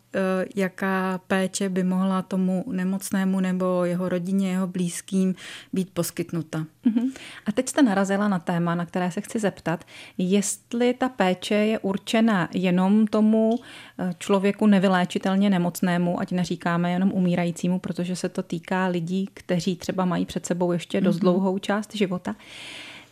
jaká 0.55 1.21
péče 1.27 1.69
by 1.69 1.83
mohla 1.83 2.21
tomu 2.21 2.65
nemocnému 2.71 3.39
nebo 3.39 3.85
jeho 3.85 4.09
rodině, 4.09 4.51
jeho 4.51 4.67
blízkým 4.67 5.35
být 5.73 5.89
poskytnuta. 5.93 6.65
Mhm. 6.85 7.11
A 7.45 7.51
teď 7.51 7.69
jste 7.69 7.81
narazila 7.81 8.27
na 8.27 8.39
téma, 8.39 8.75
na 8.75 8.85
které 8.85 9.11
se 9.11 9.21
chci 9.21 9.39
zeptat, 9.39 9.83
jestli 10.17 10.93
ta 10.93 11.09
péče 11.09 11.55
je 11.55 11.79
určena 11.79 12.49
jenom 12.53 13.07
tomu 13.07 13.59
člověku 14.17 14.67
nevyléčitelně 14.67 15.49
nemocnému, 15.49 16.19
ať 16.19 16.31
neříkáme 16.31 16.91
jenom 16.91 17.11
umírajícímu, 17.13 17.79
protože 17.79 18.15
se 18.15 18.29
to 18.29 18.43
týká 18.43 18.87
lidí, 18.87 19.29
kteří 19.33 19.75
třeba 19.75 20.05
mají 20.05 20.25
před 20.25 20.45
sebou 20.45 20.71
ještě 20.71 21.01
dost 21.01 21.15
mhm. 21.15 21.21
dlouhou 21.21 21.59
část 21.59 21.95
života. 21.95 22.35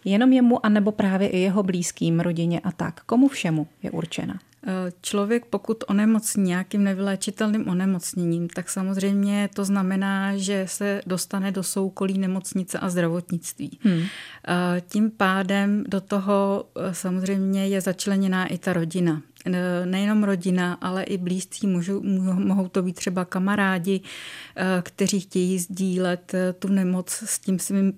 Jenom 0.05 0.33
jemu, 0.33 0.65
anebo 0.65 0.91
právě 0.91 1.27
i 1.27 1.39
jeho 1.39 1.63
blízkým, 1.63 2.19
rodině 2.19 2.59
a 2.59 2.71
tak. 2.71 3.01
Komu 3.03 3.27
všemu 3.27 3.67
je 3.83 3.91
určena? 3.91 4.39
Eh, 4.67 4.91
člověk, 5.01 5.45
pokud 5.45 5.83
onemocní 5.87 6.43
nějakým 6.43 6.83
nevyléčitelným 6.83 7.69
onemocněním, 7.69 8.49
tak 8.49 8.69
samozřejmě 8.69 9.49
to 9.53 9.65
znamená, 9.65 10.37
že 10.37 10.65
se 10.69 11.01
dostane 11.05 11.51
do 11.51 11.63
soukolí 11.63 12.17
nemocnice 12.17 12.79
a 12.79 12.89
zdravotnictví. 12.89 13.79
Hmm. 13.81 14.01
Eh, 14.01 14.81
tím 14.87 15.11
pádem 15.11 15.83
do 15.87 16.01
toho 16.01 16.65
eh, 16.75 16.93
samozřejmě 16.93 17.67
je 17.67 17.81
začleněná 17.81 18.45
i 18.45 18.57
ta 18.57 18.73
rodina. 18.73 19.21
Nejenom 19.85 20.23
rodina, 20.23 20.73
ale 20.73 21.03
i 21.03 21.17
blízcí 21.17 21.67
můžou, 21.67 22.01
mohou 22.33 22.67
to 22.67 22.83
být 22.83 22.95
třeba 22.95 23.25
kamarádi, 23.25 24.01
kteří 24.81 25.19
chtějí 25.19 25.59
sdílet 25.59 26.31
tu 26.59 26.67
nemoc 26.67 27.09
s 27.09 27.39
tím 27.39 27.59
svým 27.59 27.93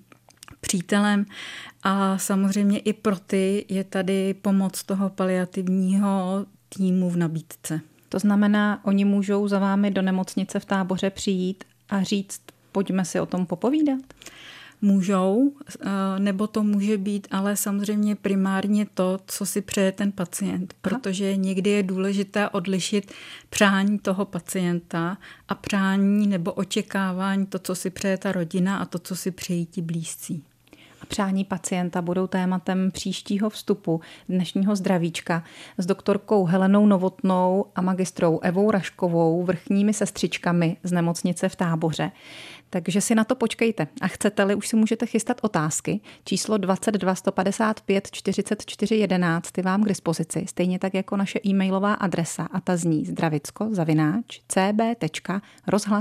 přítelem 0.68 1.26
a 1.82 2.18
samozřejmě 2.18 2.78
i 2.78 2.92
pro 2.92 3.16
ty 3.16 3.64
je 3.68 3.84
tady 3.84 4.34
pomoc 4.34 4.82
toho 4.82 5.10
paliativního 5.10 6.46
týmu 6.68 7.10
v 7.10 7.16
nabídce. 7.16 7.80
To 8.08 8.18
znamená, 8.18 8.80
oni 8.84 9.04
můžou 9.04 9.48
za 9.48 9.58
vámi 9.58 9.90
do 9.90 10.02
nemocnice 10.02 10.60
v 10.60 10.64
táboře 10.64 11.10
přijít 11.10 11.64
a 11.88 12.02
říct, 12.02 12.40
pojďme 12.72 13.04
si 13.04 13.20
o 13.20 13.26
tom 13.26 13.46
popovídat? 13.46 14.00
Můžou, 14.82 15.52
eh, 15.80 15.88
nebo 16.18 16.46
to 16.46 16.62
může 16.62 16.98
být 16.98 17.28
ale 17.30 17.56
samozřejmě 17.56 18.16
primárně 18.16 18.86
to, 18.94 19.18
co 19.26 19.46
si 19.46 19.60
přeje 19.60 19.92
ten 19.92 20.12
pacient, 20.12 20.74
protože 20.80 21.36
někdy 21.36 21.70
je 21.70 21.82
důležité 21.82 22.48
odlišit 22.48 23.12
přání 23.50 23.98
toho 23.98 24.24
pacienta 24.24 25.18
a 25.48 25.54
přání 25.54 26.26
nebo 26.26 26.52
očekávání 26.52 27.46
to, 27.46 27.58
co 27.58 27.74
si 27.74 27.90
přeje 27.90 28.18
ta 28.18 28.32
rodina 28.32 28.78
a 28.78 28.84
to, 28.84 28.98
co 28.98 29.16
si 29.16 29.30
přejí 29.30 29.66
ti 29.66 29.82
blízcí 29.82 30.44
přání 31.08 31.44
pacienta 31.44 32.02
budou 32.02 32.26
tématem 32.26 32.90
příštího 32.90 33.50
vstupu 33.50 34.00
dnešního 34.28 34.76
zdravíčka 34.76 35.44
s 35.78 35.86
doktorkou 35.86 36.44
Helenou 36.44 36.86
Novotnou 36.86 37.64
a 37.74 37.82
magistrou 37.82 38.38
Evou 38.42 38.70
Raškovou, 38.70 39.42
vrchními 39.44 39.94
sestřičkami 39.94 40.76
z 40.82 40.92
nemocnice 40.92 41.48
v 41.48 41.56
táboře. 41.56 42.10
Takže 42.70 43.00
si 43.00 43.14
na 43.14 43.24
to 43.24 43.34
počkejte. 43.34 43.86
A 44.00 44.08
chcete-li, 44.08 44.54
už 44.54 44.68
si 44.68 44.76
můžete 44.76 45.06
chystat 45.06 45.40
otázky. 45.42 46.00
Číslo 46.24 46.58
22 46.58 47.14
155 47.14 48.10
44 48.10 48.96
11 48.96 49.52
ty 49.52 49.62
vám 49.62 49.84
k 49.84 49.88
dispozici, 49.88 50.44
stejně 50.48 50.78
tak 50.78 50.94
jako 50.94 51.16
naše 51.16 51.40
e-mailová 51.46 51.94
adresa 51.94 52.48
a 52.52 52.60
ta 52.60 52.76
zní 52.76 53.04
zdravicko 53.04 53.68
zavináč 53.72 54.40
cb.rozhlas.cz. 54.48 55.98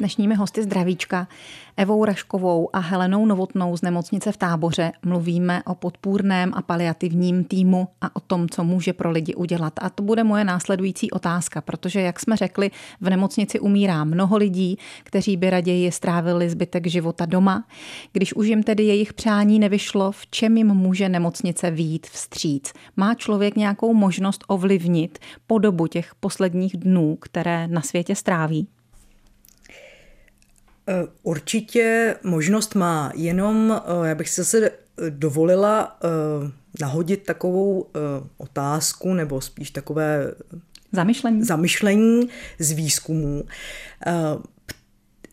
dnešními 0.00 0.34
hosty 0.34 0.62
zdravíčka 0.62 1.28
Evou 1.76 2.04
Raškovou 2.04 2.68
a 2.72 2.78
Helenou 2.78 3.26
Novotnou 3.26 3.76
z 3.76 3.82
nemocnice 3.82 4.32
v 4.32 4.36
Táboře 4.36 4.92
mluvíme 5.04 5.62
o 5.66 5.74
podpůrném 5.74 6.52
a 6.54 6.62
paliativním 6.62 7.44
týmu 7.44 7.88
a 8.00 8.16
o 8.16 8.20
tom, 8.20 8.48
co 8.48 8.64
může 8.64 8.92
pro 8.92 9.10
lidi 9.10 9.34
udělat. 9.34 9.72
A 9.82 9.90
to 9.90 10.02
bude 10.02 10.24
moje 10.24 10.44
následující 10.44 11.10
otázka, 11.10 11.60
protože, 11.60 12.00
jak 12.00 12.20
jsme 12.20 12.36
řekli, 12.36 12.70
v 13.00 13.10
nemocnici 13.10 13.60
umírá 13.60 14.04
mnoho 14.04 14.36
lidí, 14.36 14.78
kteří 15.02 15.36
by 15.36 15.50
raději 15.50 15.92
strávili 15.92 16.50
zbytek 16.50 16.86
života 16.86 17.26
doma. 17.26 17.64
Když 18.12 18.34
už 18.34 18.46
jim 18.46 18.62
tedy 18.62 18.84
jejich 18.84 19.12
přání 19.12 19.58
nevyšlo, 19.58 20.12
v 20.12 20.26
čem 20.26 20.56
jim 20.56 20.74
může 20.74 21.08
nemocnice 21.08 21.70
výjít 21.70 22.06
vstříc? 22.06 22.72
Má 22.96 23.14
člověk 23.14 23.56
nějakou 23.56 23.94
možnost 23.94 24.44
ovlivnit 24.48 25.18
podobu 25.46 25.86
těch 25.86 26.14
posledních 26.20 26.76
dnů, 26.76 27.16
které 27.20 27.68
na 27.68 27.80
světě 27.80 28.14
stráví? 28.14 28.68
Eh, 30.88 31.06
určitě 31.22 32.16
možnost 32.22 32.74
má, 32.74 33.12
jenom 33.14 33.82
eh, 33.84 34.08
já 34.08 34.14
bych 34.14 34.28
si 34.28 34.42
zase 34.42 34.70
dovolila 35.08 35.98
eh, 36.04 36.50
nahodit 36.80 37.24
takovou 37.26 37.86
otázku, 38.38 39.14
nebo 39.14 39.40
spíš 39.40 39.70
takové 39.70 40.34
zamyšlení, 40.92 41.44
zamyšlení 41.44 42.28
z 42.58 42.72
výzkumu. 42.72 43.44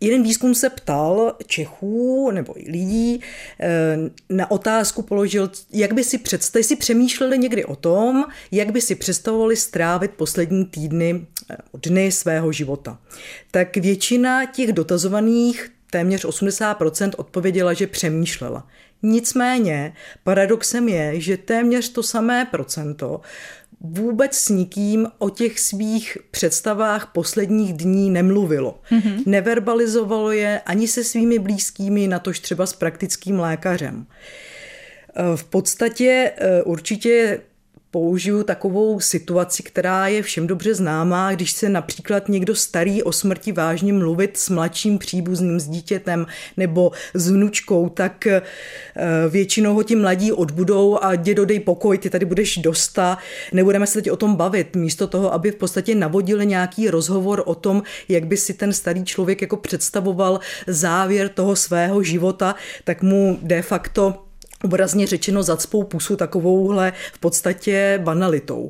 Jeden 0.01 0.23
výzkum 0.23 0.55
se 0.55 0.69
ptal 0.69 1.35
Čechů 1.47 2.31
nebo 2.31 2.61
i 2.61 2.71
lidí, 2.71 3.21
eh, 3.59 3.97
na 4.29 4.51
otázku 4.51 5.01
položil, 5.01 5.51
jak 5.71 5.93
by 5.93 6.03
si 6.03 6.17
představili, 6.17 6.63
si 6.63 6.75
přemýšleli 6.75 7.37
někdy 7.37 7.65
o 7.65 7.75
tom, 7.75 8.25
jak 8.51 8.71
by 8.71 8.81
si 8.81 8.95
představovali 8.95 9.55
strávit 9.55 10.11
poslední 10.11 10.65
týdny, 10.65 11.25
eh, 11.51 11.57
dny 11.73 12.11
svého 12.11 12.51
života. 12.51 12.99
Tak 13.51 13.77
většina 13.77 14.45
těch 14.45 14.73
dotazovaných, 14.73 15.71
téměř 15.91 16.25
80% 16.25 17.15
odpověděla, 17.17 17.73
že 17.73 17.87
přemýšlela. 17.87 18.67
Nicméně 19.03 19.93
paradoxem 20.23 20.89
je, 20.89 21.21
že 21.21 21.37
téměř 21.37 21.89
to 21.89 22.03
samé 22.03 22.45
procento 22.45 23.21
vůbec 23.81 24.35
s 24.35 24.49
nikým 24.49 25.07
o 25.17 25.29
těch 25.29 25.59
svých 25.59 26.17
představách 26.31 27.11
posledních 27.13 27.73
dní 27.73 28.09
nemluvilo. 28.09 28.79
Mm-hmm. 28.91 29.23
Neverbalizovalo 29.25 30.31
je 30.31 30.61
ani 30.65 30.87
se 30.87 31.03
svými 31.03 31.39
blízkými, 31.39 32.07
natož 32.07 32.39
třeba 32.39 32.65
s 32.65 32.73
praktickým 32.73 33.39
lékařem. 33.39 34.05
V 35.35 35.43
podstatě 35.43 36.31
eh, 36.37 36.63
určitě 36.63 37.41
použiju 37.97 38.43
takovou 38.43 38.99
situaci, 38.99 39.63
která 39.63 40.07
je 40.07 40.21
všem 40.21 40.47
dobře 40.47 40.73
známá, 40.75 41.33
když 41.33 41.51
se 41.51 41.69
například 41.69 42.29
někdo 42.29 42.55
starý 42.55 43.03
o 43.03 43.11
smrti 43.11 43.51
vážně 43.51 43.93
mluvit 43.93 44.37
s 44.37 44.49
mladším 44.49 44.97
příbuzným, 44.97 45.59
s 45.59 45.67
dítětem 45.67 46.27
nebo 46.57 46.91
s 47.13 47.29
vnučkou, 47.29 47.89
tak 47.89 48.27
eh, 48.27 48.41
většinou 49.29 49.73
ho 49.73 49.83
ti 49.83 49.95
mladí 49.95 50.31
odbudou 50.31 50.99
a 51.01 51.15
dědo 51.15 51.45
dej 51.45 51.59
pokoj, 51.59 51.97
ty 51.97 52.09
tady 52.09 52.25
budeš 52.25 52.57
dosta, 52.57 53.17
nebudeme 53.53 53.87
se 53.87 53.93
teď 53.93 54.11
o 54.11 54.15
tom 54.15 54.35
bavit, 54.35 54.75
místo 54.75 55.07
toho, 55.07 55.33
aby 55.33 55.51
v 55.51 55.55
podstatě 55.55 55.95
navodili 55.95 56.45
nějaký 56.45 56.89
rozhovor 56.89 57.43
o 57.45 57.55
tom, 57.55 57.83
jak 58.09 58.25
by 58.25 58.37
si 58.37 58.53
ten 58.53 58.73
starý 58.73 59.05
člověk 59.05 59.41
jako 59.41 59.57
představoval 59.57 60.39
závěr 60.67 61.29
toho 61.29 61.55
svého 61.55 62.03
života, 62.03 62.55
tak 62.83 63.01
mu 63.01 63.39
de 63.41 63.61
facto 63.61 64.26
obrazně 64.63 65.07
řečeno 65.07 65.43
zacpou 65.43 65.83
pusu 65.83 66.15
takovouhle 66.15 66.93
v 67.13 67.19
podstatě 67.19 67.99
banalitou. 68.03 68.69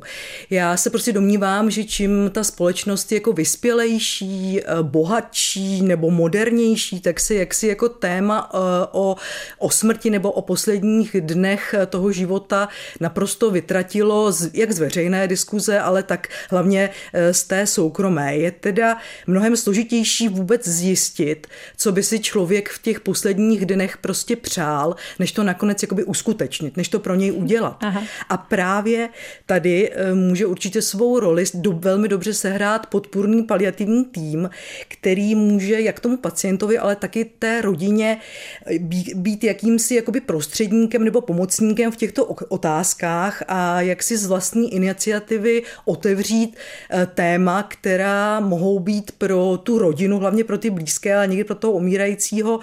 Já 0.50 0.76
se 0.76 0.90
prostě 0.90 1.12
domnívám, 1.12 1.70
že 1.70 1.84
čím 1.84 2.30
ta 2.32 2.44
společnost 2.44 3.12
je 3.12 3.16
jako 3.16 3.32
vyspělejší, 3.32 4.60
eh, 4.60 4.64
bohatší 4.82 5.82
nebo 5.82 6.10
modernější, 6.10 7.00
tak 7.00 7.20
se 7.20 7.34
jaksi 7.34 7.66
jako 7.66 7.88
téma 7.88 8.50
eh, 8.54 8.58
o, 8.92 9.16
o 9.58 9.70
smrti 9.70 10.10
nebo 10.10 10.32
o 10.32 10.42
posledních 10.42 11.16
dnech 11.20 11.74
toho 11.88 12.12
života 12.12 12.68
naprosto 13.00 13.50
vytratilo 13.50 14.32
z, 14.32 14.50
jak 14.54 14.72
z 14.72 14.78
veřejné 14.78 15.28
diskuze, 15.28 15.80
ale 15.80 16.02
tak 16.02 16.28
hlavně 16.50 16.90
eh, 17.12 17.34
z 17.34 17.42
té 17.42 17.66
soukromé. 17.66 18.36
Je 18.36 18.50
teda 18.50 18.96
mnohem 19.26 19.56
složitější 19.56 20.28
vůbec 20.28 20.68
zjistit, 20.68 21.46
co 21.76 21.92
by 21.92 22.02
si 22.02 22.20
člověk 22.20 22.68
v 22.68 22.82
těch 22.82 23.00
posledních 23.00 23.66
dnech 23.66 23.96
prostě 23.96 24.36
přál, 24.36 24.96
než 25.18 25.32
to 25.32 25.42
nakonec 25.42 25.77
nakonec 25.78 25.82
jakoby 25.82 26.04
uskutečnit, 26.04 26.76
než 26.76 26.88
to 26.88 26.98
pro 26.98 27.14
něj 27.14 27.32
udělat. 27.32 27.76
Aha. 27.80 28.02
A 28.28 28.36
právě 28.36 29.08
tady 29.46 29.90
eh, 29.90 30.14
může 30.14 30.46
určitě 30.46 30.82
svou 30.82 31.20
roli 31.20 31.44
do, 31.54 31.72
velmi 31.72 32.08
dobře 32.08 32.34
sehrát 32.34 32.86
podpůrný 32.86 33.42
paliativní 33.42 34.04
tým, 34.04 34.50
který 34.88 35.34
může 35.34 35.80
jak 35.80 36.00
tomu 36.00 36.16
pacientovi, 36.16 36.78
ale 36.78 36.96
taky 36.96 37.24
té 37.24 37.60
rodině 37.60 38.18
eh, 38.66 38.78
být, 38.78 39.14
být 39.14 39.44
jakýmsi 39.44 39.94
jakoby 39.94 40.20
prostředníkem 40.20 41.04
nebo 41.04 41.20
pomocníkem 41.20 41.92
v 41.92 41.96
těchto 41.96 42.24
otázkách 42.48 43.42
a 43.48 43.80
jak 43.80 44.02
si 44.02 44.16
z 44.16 44.26
vlastní 44.26 44.74
iniciativy 44.74 45.62
otevřít 45.84 46.56
eh, 46.90 47.06
téma, 47.06 47.62
která 47.62 48.40
mohou 48.40 48.78
být 48.78 49.12
pro 49.18 49.58
tu 49.62 49.78
rodinu, 49.78 50.18
hlavně 50.18 50.44
pro 50.44 50.58
ty 50.58 50.70
blízké, 50.70 51.16
ale 51.16 51.26
někdy 51.26 51.44
pro 51.44 51.54
toho 51.54 51.72
umírajícího 51.72 52.60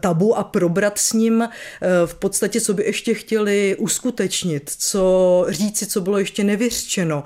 tabu 0.00 0.36
a 0.36 0.44
probrat 0.44 0.98
s 0.98 1.12
ním 1.12 1.48
v 2.06 2.14
podstatě 2.14 2.43
podstatě, 2.44 2.60
co 2.60 2.74
by 2.74 2.84
ještě 2.84 3.14
chtěli 3.14 3.76
uskutečnit, 3.78 4.70
co 4.78 5.46
říci, 5.48 5.86
co 5.86 6.00
bylo 6.00 6.18
ještě 6.18 6.44
nevyřčeno, 6.44 7.24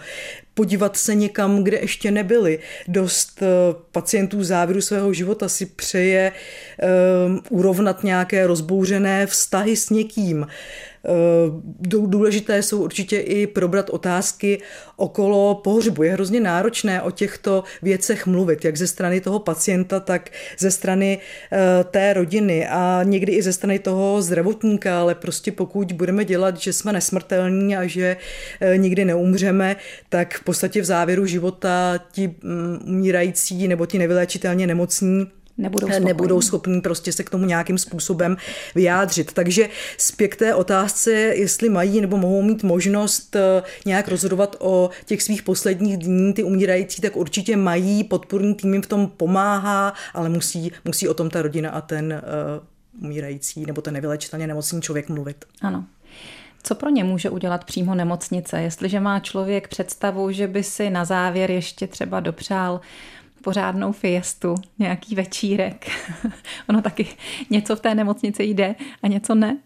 podívat 0.58 0.96
se 0.96 1.14
někam, 1.14 1.64
kde 1.64 1.78
ještě 1.78 2.10
nebyli. 2.10 2.58
Dost 2.88 3.42
eh, 3.42 3.46
pacientů 3.92 4.44
závěru 4.44 4.80
svého 4.80 5.12
života 5.12 5.48
si 5.48 5.66
přeje 5.66 6.32
um, 6.32 7.40
urovnat 7.50 8.04
nějaké 8.04 8.46
rozbouřené 8.46 9.26
vztahy 9.26 9.76
s 9.76 9.90
někým. 9.90 10.46
Eh, 11.04 11.10
důležité 12.06 12.62
jsou 12.62 12.82
určitě 12.82 13.18
i 13.18 13.46
probrat 13.46 13.90
otázky 13.90 14.60
okolo 14.96 15.54
pohřbu. 15.54 16.02
Je 16.02 16.12
hrozně 16.12 16.40
náročné 16.40 17.02
o 17.02 17.10
těchto 17.10 17.64
věcech 17.82 18.26
mluvit, 18.26 18.64
jak 18.64 18.76
ze 18.76 18.86
strany 18.86 19.20
toho 19.20 19.38
pacienta, 19.38 20.00
tak 20.00 20.30
ze 20.58 20.70
strany 20.70 21.18
eh, 21.52 21.84
té 21.84 22.12
rodiny 22.12 22.68
a 22.68 23.00
někdy 23.02 23.32
i 23.32 23.42
ze 23.42 23.52
strany 23.52 23.78
toho 23.78 24.22
zdravotníka, 24.22 25.00
ale 25.00 25.14
prostě 25.14 25.52
pokud 25.52 25.92
budeme 25.92 26.24
dělat, 26.24 26.56
že 26.56 26.72
jsme 26.72 26.92
nesmrtelní 26.92 27.76
a 27.76 27.86
že 27.86 28.16
nikdy 28.76 29.04
neumřeme, 29.04 29.76
tak 30.08 30.40
podstatě 30.48 30.82
v 30.82 30.84
závěru 30.84 31.26
života 31.26 32.00
ti 32.12 32.34
mm, 32.42 32.78
umírající 32.84 33.68
nebo 33.68 33.86
ti 33.86 33.98
nevyléčitelně 33.98 34.66
nemocní 34.66 35.26
nebudou 35.58 35.88
schopní. 35.88 36.06
nebudou 36.06 36.40
schopní 36.40 36.80
prostě 36.80 37.12
se 37.12 37.24
k 37.24 37.30
tomu 37.30 37.44
nějakým 37.44 37.78
způsobem 37.78 38.36
vyjádřit. 38.74 39.32
Takže 39.32 39.68
zpět 39.98 40.36
té 40.36 40.54
otázce, 40.54 41.12
jestli 41.12 41.68
mají 41.68 42.00
nebo 42.00 42.16
mohou 42.16 42.42
mít 42.42 42.62
možnost 42.62 43.36
eh, 43.36 43.62
nějak 43.86 44.08
rozhodovat 44.08 44.56
o 44.58 44.90
těch 45.04 45.22
svých 45.22 45.42
posledních 45.42 45.96
dní, 45.96 46.32
ty 46.32 46.42
umírající, 46.42 47.02
tak 47.02 47.16
určitě 47.16 47.56
mají, 47.56 48.04
podporný 48.04 48.54
tým 48.54 48.72
jim 48.72 48.82
v 48.82 48.86
tom 48.86 49.06
pomáhá, 49.16 49.92
ale 50.14 50.28
musí, 50.28 50.72
musí 50.84 51.08
o 51.08 51.14
tom 51.14 51.30
ta 51.30 51.42
rodina 51.42 51.70
a 51.70 51.80
ten 51.80 52.22
uh, 53.00 53.04
umírající 53.04 53.66
nebo 53.66 53.82
ten 53.82 53.94
nevylečitelně 53.94 54.46
nemocný 54.46 54.82
člověk 54.82 55.08
mluvit. 55.08 55.44
Ano. 55.62 55.84
Co 56.62 56.74
pro 56.74 56.90
ně 56.90 57.04
může 57.04 57.30
udělat 57.30 57.64
přímo 57.64 57.94
nemocnice, 57.94 58.62
jestliže 58.62 59.00
má 59.00 59.20
člověk 59.20 59.68
představu, 59.68 60.32
že 60.32 60.46
by 60.46 60.62
si 60.62 60.90
na 60.90 61.04
závěr 61.04 61.50
ještě 61.50 61.86
třeba 61.86 62.20
dopřál 62.20 62.80
pořádnou 63.42 63.92
fiestu, 63.92 64.54
nějaký 64.78 65.14
večírek. 65.14 65.90
ono 66.68 66.82
taky 66.82 67.06
něco 67.50 67.76
v 67.76 67.80
té 67.80 67.94
nemocnici 67.94 68.42
jde 68.42 68.74
a 69.02 69.08
něco 69.08 69.34
ne. 69.34 69.58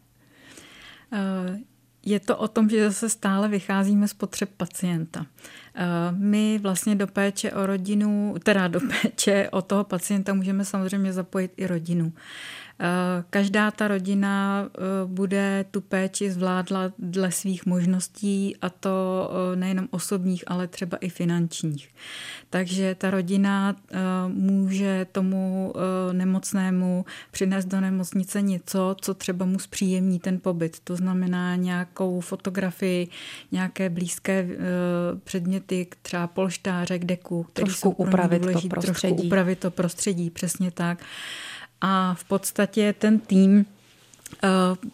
Eh, 1.13 1.59
je 2.05 2.21
to 2.21 2.37
o 2.37 2.49
tom, 2.49 2.69
že 2.69 2.91
zase 2.91 3.09
stále 3.09 3.49
vycházíme 3.49 4.09
z 4.09 4.15
potřeb 4.15 4.51
pacienta. 4.57 5.27
Eh, 5.75 5.85
my 6.17 6.59
vlastně 6.62 6.95
do 6.95 7.07
péče 7.07 7.52
o 7.52 7.67
rodinu, 7.67 8.35
teda 8.43 8.69
do 8.69 8.81
péče 8.81 9.49
o 9.50 9.62
toho 9.62 9.85
pacienta 9.85 10.35
můžeme 10.35 10.64
samozřejmě 10.64 11.12
zapojit 11.12 11.52
i 11.57 11.67
rodinu. 11.67 12.12
Eh, 12.81 13.25
každá 13.31 13.71
ta 13.71 13.88
rodina 13.88 14.64
eh, 14.67 14.81
bude 15.07 15.64
tu 15.70 15.81
péči 15.81 16.31
zvládla 16.31 16.92
dle 16.99 17.33
svých 17.33 17.66
možností 17.66 18.57
a 18.62 18.70
to 18.70 19.31
nejenom 19.55 19.88
osobních, 19.90 20.44
ale 20.47 20.68
třeba 20.68 20.97
i 20.97 21.09
finančních. 21.09 21.88
Takže 22.51 22.94
ta 22.94 23.11
rodina 23.11 23.77
může 24.29 25.07
tomu 25.12 25.73
nemocnému 26.12 27.05
přinést 27.31 27.64
do 27.64 27.81
nemocnice 27.81 28.42
něco, 28.42 28.97
co 29.01 29.14
třeba 29.14 29.47
mu 29.47 29.59
zpříjemní 29.59 30.18
ten 30.18 30.40
pobyt. 30.40 30.81
To 30.85 30.97
znamená 30.97 31.57
nějakou 31.57 32.20
fotografii, 32.20 33.09
nějaké 33.53 33.90
blízké 33.90 34.49
předměty, 35.25 35.62
třeba 36.03 36.27
polštářek, 36.27 37.05
deku, 37.05 37.42
který 37.42 37.64
trošku 37.64 37.88
jsou 37.88 37.90
upravit 37.90 38.38
důležitý, 38.38 38.68
to 38.68 38.75
prostředí. 38.75 39.14
Trošku 39.14 39.27
upravit 39.27 39.59
to 39.59 39.70
prostředí, 39.70 40.31
přesně 40.31 40.70
tak 40.70 40.98
a 41.83 42.14
v 42.14 42.25
podstatě 42.25 42.94
ten 42.98 43.18
tým 43.18 43.66
eh, 44.44 44.48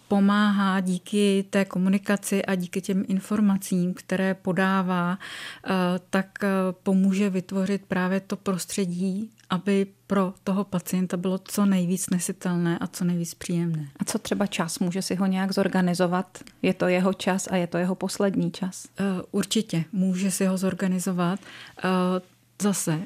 pomáhá 0.09 0.81
díky 0.81 1.45
té 1.51 1.65
komunikaci 1.65 2.45
a 2.45 2.55
díky 2.55 2.81
těm 2.81 3.05
informacím, 3.09 3.95
které 3.95 4.35
podává, 4.35 5.19
eh, 5.19 5.71
tak 6.11 6.45
eh, 6.45 6.49
pomůže 6.83 7.31
vytvořit 7.31 7.83
právě 7.89 8.21
to 8.21 8.37
prostředí, 8.37 9.31
aby 9.51 9.87
pro 10.07 10.35
toho 10.45 10.65
pacienta 10.65 11.17
bylo 11.17 11.39
co 11.39 11.67
nejvíc 11.67 12.11
nesitelné 12.11 12.79
a 12.79 12.87
co 12.87 13.05
nejvíc 13.05 13.35
příjemné. 13.35 13.89
A 13.97 14.05
co 14.05 14.19
třeba 14.19 14.47
čas? 14.47 14.79
Může 14.79 15.03
si 15.03 15.15
ho 15.15 15.27
nějak 15.27 15.53
zorganizovat? 15.53 16.39
Je 16.63 16.75
to 16.75 16.89
jeho 16.89 17.15
čas 17.15 17.49
a 17.51 17.57
je 17.57 17.67
to 17.67 17.79
jeho 17.79 17.95
poslední 17.95 18.51
čas? 18.51 18.89
Určitě, 19.31 19.85
může 19.93 20.31
si 20.31 20.47
ho 20.47 20.59
zorganizovat. 20.59 21.41
Zase 22.63 23.03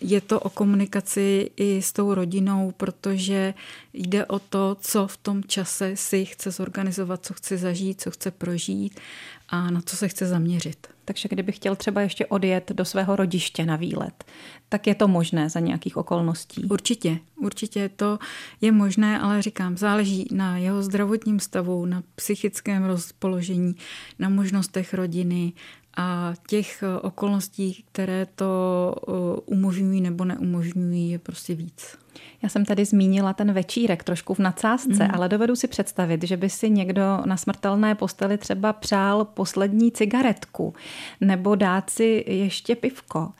je 0.00 0.20
to 0.20 0.40
o 0.40 0.50
komunikaci 0.50 1.50
i 1.56 1.82
s 1.82 1.92
tou 1.92 2.14
rodinou, 2.14 2.72
protože 2.76 3.54
jde 3.92 4.26
o 4.26 4.38
to, 4.38 4.76
co 4.80 5.06
v 5.06 5.16
tom 5.16 5.44
čase 5.44 5.96
si 5.96 6.24
chce 6.24 6.50
zorganizovat, 6.50 7.26
co 7.26 7.34
chce 7.34 7.56
zažít, 7.56 8.00
co 8.00 8.10
chce 8.10 8.30
prožít 8.30 9.00
a 9.48 9.70
na 9.70 9.80
co 9.80 9.96
se 9.96 10.08
chce 10.08 10.26
zaměřit. 10.26 10.86
Takže 11.04 11.28
kdyby 11.28 11.52
chtěl 11.52 11.76
třeba 11.76 12.00
ještě 12.00 12.26
odjet 12.26 12.72
do 12.72 12.84
svého 12.84 13.16
rodiště 13.16 13.66
na 13.66 13.76
výlet, 13.76 14.24
tak 14.68 14.86
je 14.86 14.94
to 14.94 15.08
možné 15.08 15.50
za 15.50 15.60
nějakých 15.60 15.96
okolností? 15.96 16.64
Určitě, 16.64 17.18
určitě 17.36 17.88
to 17.88 18.18
je 18.60 18.72
možné, 18.72 19.20
ale 19.20 19.42
říkám, 19.42 19.76
záleží 19.76 20.28
na 20.32 20.56
jeho 20.58 20.82
zdravotním 20.82 21.40
stavu, 21.40 21.86
na 21.86 22.02
psychickém 22.14 22.84
rozpoložení, 22.84 23.76
na 24.18 24.28
možnostech 24.28 24.94
rodiny, 24.94 25.52
a 25.96 26.34
těch 26.48 26.82
eh, 26.82 27.00
okolností, 27.00 27.84
které 27.92 28.26
to 28.34 28.94
eh, 28.96 29.12
umožňují 29.46 30.00
nebo 30.00 30.24
neumožňují, 30.24 31.10
je 31.10 31.18
prostě 31.18 31.54
víc. 31.54 31.98
Já 32.42 32.48
jsem 32.48 32.64
tady 32.64 32.84
zmínila 32.84 33.32
ten 33.32 33.52
večírek 33.52 34.04
trošku 34.04 34.34
v 34.34 34.38
nadsázce, 34.38 35.04
mm. 35.04 35.10
ale 35.12 35.28
dovedu 35.28 35.56
si 35.56 35.68
představit, 35.68 36.22
že 36.24 36.36
by 36.36 36.50
si 36.50 36.70
někdo 36.70 37.02
na 37.26 37.36
smrtelné 37.36 37.94
posteli 37.94 38.38
třeba 38.38 38.72
přál 38.72 39.24
poslední 39.24 39.92
cigaretku 39.92 40.74
nebo 41.20 41.54
dát 41.54 41.90
si 41.90 42.24
ještě 42.26 42.76
pivko. 42.76 43.32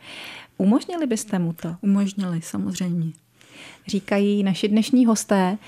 Umožnili 0.58 1.06
byste 1.06 1.38
mu 1.38 1.52
to? 1.52 1.76
Umožnili, 1.80 2.42
samozřejmě. 2.42 3.12
Říkají 3.86 4.42
naši 4.42 4.68
dnešní 4.68 5.06
hosté. 5.06 5.58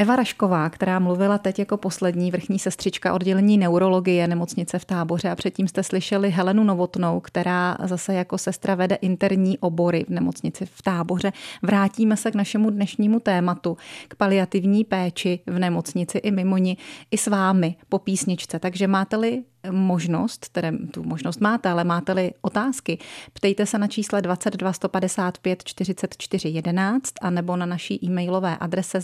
Eva 0.00 0.16
Rašková, 0.16 0.70
která 0.70 0.98
mluvila 0.98 1.38
teď 1.38 1.58
jako 1.58 1.76
poslední 1.76 2.30
vrchní 2.30 2.58
sestřička 2.58 3.12
oddělení 3.12 3.58
neurologie 3.58 4.28
nemocnice 4.28 4.78
v 4.78 4.84
táboře 4.84 5.30
a 5.30 5.36
předtím 5.36 5.68
jste 5.68 5.82
slyšeli 5.82 6.30
Helenu 6.30 6.64
Novotnou, 6.64 7.20
která 7.20 7.76
zase 7.84 8.14
jako 8.14 8.38
sestra 8.38 8.74
vede 8.74 8.94
interní 8.94 9.58
obory 9.58 10.04
v 10.08 10.10
nemocnici 10.10 10.66
v 10.66 10.82
táboře. 10.82 11.32
Vrátíme 11.62 12.16
se 12.16 12.30
k 12.30 12.34
našemu 12.34 12.70
dnešnímu 12.70 13.20
tématu, 13.20 13.76
k 14.08 14.14
paliativní 14.14 14.84
péči 14.84 15.40
v 15.46 15.58
nemocnici 15.58 16.18
i 16.18 16.30
mimo 16.30 16.56
ní, 16.56 16.78
i 17.10 17.18
s 17.18 17.26
vámi 17.26 17.76
po 17.88 17.98
písničce. 17.98 18.58
Takže 18.58 18.86
máte-li 18.86 19.42
možnost, 19.70 20.48
tedy 20.48 20.78
tu 20.90 21.02
možnost 21.02 21.40
máte, 21.40 21.68
ale 21.68 21.84
máte-li 21.84 22.32
otázky, 22.40 22.98
ptejte 23.32 23.66
se 23.66 23.78
na 23.78 23.86
čísle 23.86 24.22
22 24.22 24.72
155 24.72 25.64
44 25.64 26.48
11 26.48 27.14
a 27.20 27.30
nebo 27.30 27.56
na 27.56 27.66
naší 27.66 28.04
e-mailové 28.04 28.56
adrese 28.56 29.00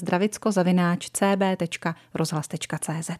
zdravicko-cb.rozhlas.cz 0.94 3.10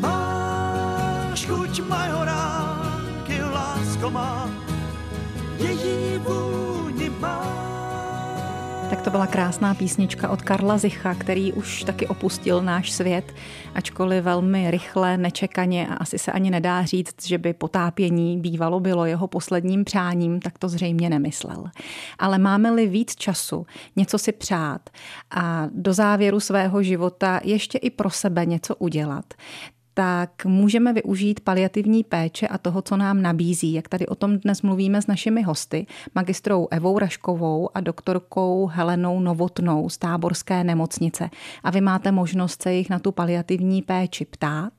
Máš 0.00 1.44
chuť 1.44 1.84
majoránky, 1.84 3.42
lásko 3.42 4.10
má, 4.10 4.48
její. 5.60 6.16
Tak 6.16 6.75
to 9.06 9.10
byla 9.10 9.26
krásná 9.26 9.74
písnička 9.74 10.28
od 10.28 10.42
Karla 10.42 10.78
Zicha, 10.78 11.14
který 11.14 11.52
už 11.52 11.84
taky 11.84 12.06
opustil 12.06 12.62
náš 12.62 12.92
svět, 12.92 13.34
ačkoliv 13.74 14.24
velmi 14.24 14.70
rychle, 14.70 15.16
nečekaně 15.16 15.88
a 15.88 15.94
asi 15.94 16.18
se 16.18 16.32
ani 16.32 16.50
nedá 16.50 16.84
říct, 16.84 17.26
že 17.26 17.38
by 17.38 17.52
potápění 17.52 18.38
bývalo 18.38 18.80
bylo 18.80 19.04
jeho 19.04 19.26
posledním 19.26 19.84
přáním, 19.84 20.40
tak 20.40 20.58
to 20.58 20.68
zřejmě 20.68 21.10
nemyslel. 21.10 21.64
Ale 22.18 22.38
máme-li 22.38 22.86
víc 22.86 23.16
času 23.16 23.66
něco 23.96 24.18
si 24.18 24.32
přát 24.32 24.90
a 25.30 25.66
do 25.72 25.92
závěru 25.92 26.40
svého 26.40 26.82
života 26.82 27.40
ještě 27.44 27.78
i 27.78 27.90
pro 27.90 28.10
sebe 28.10 28.46
něco 28.46 28.76
udělat, 28.76 29.34
tak 29.98 30.44
můžeme 30.44 30.92
využít 30.92 31.40
paliativní 31.40 32.04
péče 32.04 32.48
a 32.48 32.58
toho, 32.58 32.82
co 32.82 32.96
nám 32.96 33.22
nabízí. 33.22 33.72
Jak 33.72 33.88
tady 33.88 34.06
o 34.06 34.14
tom 34.14 34.38
dnes 34.38 34.62
mluvíme 34.62 35.02
s 35.02 35.06
našimi 35.06 35.42
hosty, 35.42 35.86
magistrou 36.14 36.68
Evou 36.70 36.98
Raškovou 36.98 37.68
a 37.74 37.80
doktorkou 37.80 38.66
Helenou 38.66 39.20
Novotnou 39.20 39.88
z 39.88 39.98
Táborské 39.98 40.64
nemocnice. 40.64 41.30
A 41.64 41.70
vy 41.70 41.80
máte 41.80 42.12
možnost 42.12 42.62
se 42.62 42.74
jich 42.74 42.90
na 42.90 42.98
tu 42.98 43.12
paliativní 43.12 43.82
péči 43.82 44.24
ptát 44.24 44.72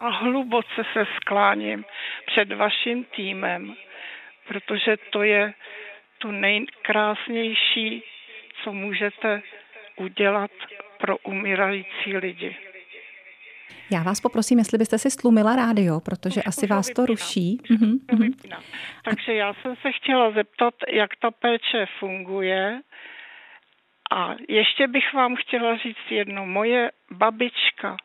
A 0.00 0.08
hluboce 0.08 0.84
se 0.92 1.06
skláním 1.16 1.84
před 2.26 2.52
vaším 2.52 3.04
týmem, 3.04 3.74
protože 4.48 4.96
to 5.10 5.22
je 5.22 5.54
to 6.18 6.32
nejkrásnější, 6.32 8.02
co 8.64 8.72
můžete 8.72 9.42
udělat 9.96 10.50
pro 10.98 11.18
umírající 11.18 12.16
lidi. 12.16 12.56
Já 13.92 14.02
vás 14.02 14.20
poprosím, 14.20 14.58
jestli 14.58 14.78
byste 14.78 14.98
si 14.98 15.10
stlumila 15.10 15.56
rádio, 15.56 16.00
protože 16.00 16.40
už, 16.40 16.46
asi 16.46 16.66
už 16.66 16.70
vás 16.70 16.90
to 16.90 17.06
ruší. 17.06 17.58
Mhm, 17.70 17.98
mhm. 18.12 18.32
Takže 19.04 19.34
já 19.34 19.54
jsem 19.54 19.76
se 19.76 19.92
chtěla 19.92 20.30
zeptat, 20.30 20.74
jak 20.92 21.10
ta 21.16 21.30
péče 21.30 21.86
funguje. 21.98 22.80
A 24.12 24.34
ještě 24.48 24.88
bych 24.88 25.14
vám 25.14 25.36
chtěla 25.36 25.76
říct 25.76 26.10
jedno. 26.10 26.46
Moje 26.46 26.90
babička 27.10 27.96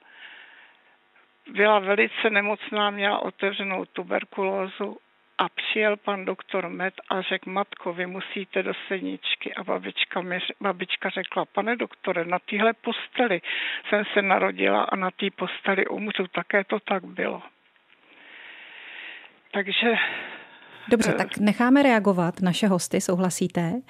byla 1.48 1.80
velice 1.80 2.30
nemocná, 2.30 2.90
měla 2.90 3.20
otevřenou 3.20 3.86
tuberkulózu 3.86 4.98
a 5.38 5.50
přijel 5.50 5.98
pan 5.98 6.26
doktor 6.26 6.70
Med 6.70 6.94
a 7.10 7.22
řekl, 7.22 7.50
matko, 7.50 7.94
vy 7.94 8.06
musíte 8.06 8.64
do 8.64 8.74
sedničky. 8.88 9.54
A 9.54 9.64
babička, 9.64 10.22
mi, 10.22 10.40
babička 10.62 11.10
řekla, 11.10 11.46
pane 11.46 11.76
doktore, 11.76 12.26
na 12.26 12.40
téhle 12.40 12.74
posteli 12.74 13.42
jsem 13.90 14.06
se 14.14 14.22
narodila 14.22 14.84
a 14.84 14.96
na 14.96 15.12
té 15.12 15.26
posteli 15.36 15.88
umřu. 15.88 16.28
Také 16.28 16.64
to 16.64 16.80
tak 16.80 17.06
bylo. 17.06 17.42
Takže 19.52 19.96
Dobře, 20.90 21.12
eh. 21.12 21.18
tak 21.18 21.38
necháme 21.38 21.84
reagovat 21.84 22.42
naše 22.42 22.68
hosty, 22.68 23.02
souhlasíte? 23.02 23.82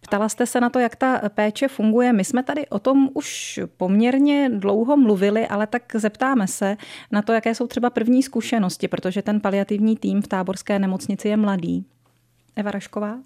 Ptala 0.00 0.28
jste 0.28 0.46
se 0.46 0.60
na 0.60 0.70
to, 0.70 0.78
jak 0.78 0.96
ta 0.96 1.20
péče 1.28 1.68
funguje. 1.68 2.12
My 2.12 2.24
jsme 2.24 2.42
tady 2.42 2.68
o 2.68 2.78
tom 2.78 3.08
už 3.14 3.60
poměrně 3.76 4.50
dlouho 4.54 4.96
mluvili, 4.96 5.48
ale 5.48 5.66
tak 5.66 5.82
zeptáme 5.94 6.46
se 6.46 6.76
na 7.10 7.22
to, 7.22 7.32
jaké 7.32 7.54
jsou 7.54 7.66
třeba 7.66 7.90
první 7.90 8.22
zkušenosti, 8.22 8.88
protože 8.88 9.22
ten 9.22 9.40
paliativní 9.40 9.96
tým 9.96 10.22
v 10.22 10.28
táborské 10.28 10.78
nemocnici 10.78 11.28
je 11.28 11.36
mladý. 11.36 11.84
Eva 12.56 12.70
Rašková? 12.70 13.18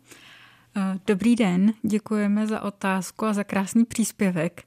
Eh, 0.76 0.98
dobrý 1.06 1.36
den, 1.36 1.72
děkujeme 1.82 2.46
za 2.46 2.62
otázku 2.62 3.24
a 3.24 3.32
za 3.32 3.44
krásný 3.44 3.84
příspěvek. 3.84 4.62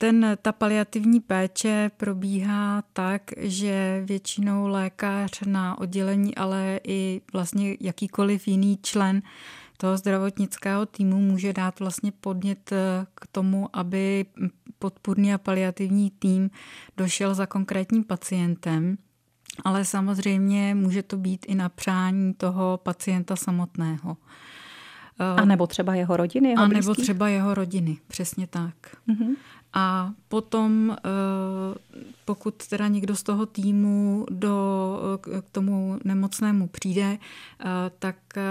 Ten, 0.00 0.36
ta 0.42 0.52
paliativní 0.52 1.20
péče 1.20 1.90
probíhá 1.96 2.82
tak, 2.92 3.22
že 3.36 4.02
většinou 4.04 4.68
lékař 4.68 5.40
na 5.46 5.78
oddělení, 5.78 6.34
ale 6.34 6.80
i 6.84 7.20
vlastně 7.32 7.76
jakýkoliv 7.80 8.48
jiný 8.48 8.78
člen 8.82 9.22
toho 9.76 9.96
zdravotnického 9.96 10.86
týmu 10.86 11.20
může 11.20 11.52
dát 11.52 11.80
vlastně 11.80 12.12
podnět 12.20 12.72
eh, 12.72 13.06
k 13.14 13.26
tomu, 13.26 13.68
aby 13.72 14.26
podpůrný 14.78 15.34
a 15.34 15.38
paliativní 15.38 16.10
tým 16.10 16.50
došel 16.96 17.34
za 17.34 17.46
konkrétním 17.46 18.04
pacientem. 18.04 18.98
Ale 19.64 19.84
samozřejmě 19.84 20.74
může 20.74 21.02
to 21.02 21.16
být 21.16 21.46
i 21.48 21.54
na 21.54 21.68
přání 21.68 22.34
toho 22.34 22.80
pacienta 22.82 23.36
samotného. 23.36 24.16
A 25.36 25.44
nebo 25.44 25.66
třeba 25.66 25.94
jeho 25.94 26.16
rodiny? 26.16 26.48
Jeho 26.48 26.62
a 26.62 26.68
nebo 26.68 26.94
třeba 26.94 27.28
jeho 27.28 27.54
rodiny, 27.54 27.98
přesně 28.08 28.46
tak. 28.46 28.74
Mm-hmm. 29.08 29.36
A 29.72 30.12
potom, 30.28 30.90
eh, 30.90 31.78
pokud 32.24 32.66
teda 32.66 32.88
někdo 32.88 33.16
z 33.16 33.22
toho 33.22 33.46
týmu 33.46 34.26
do, 34.30 34.98
k 35.20 35.50
tomu 35.52 35.98
nemocnému 36.04 36.68
přijde, 36.68 37.18
eh, 37.18 37.64
tak 37.98 38.16
eh, 38.36 38.42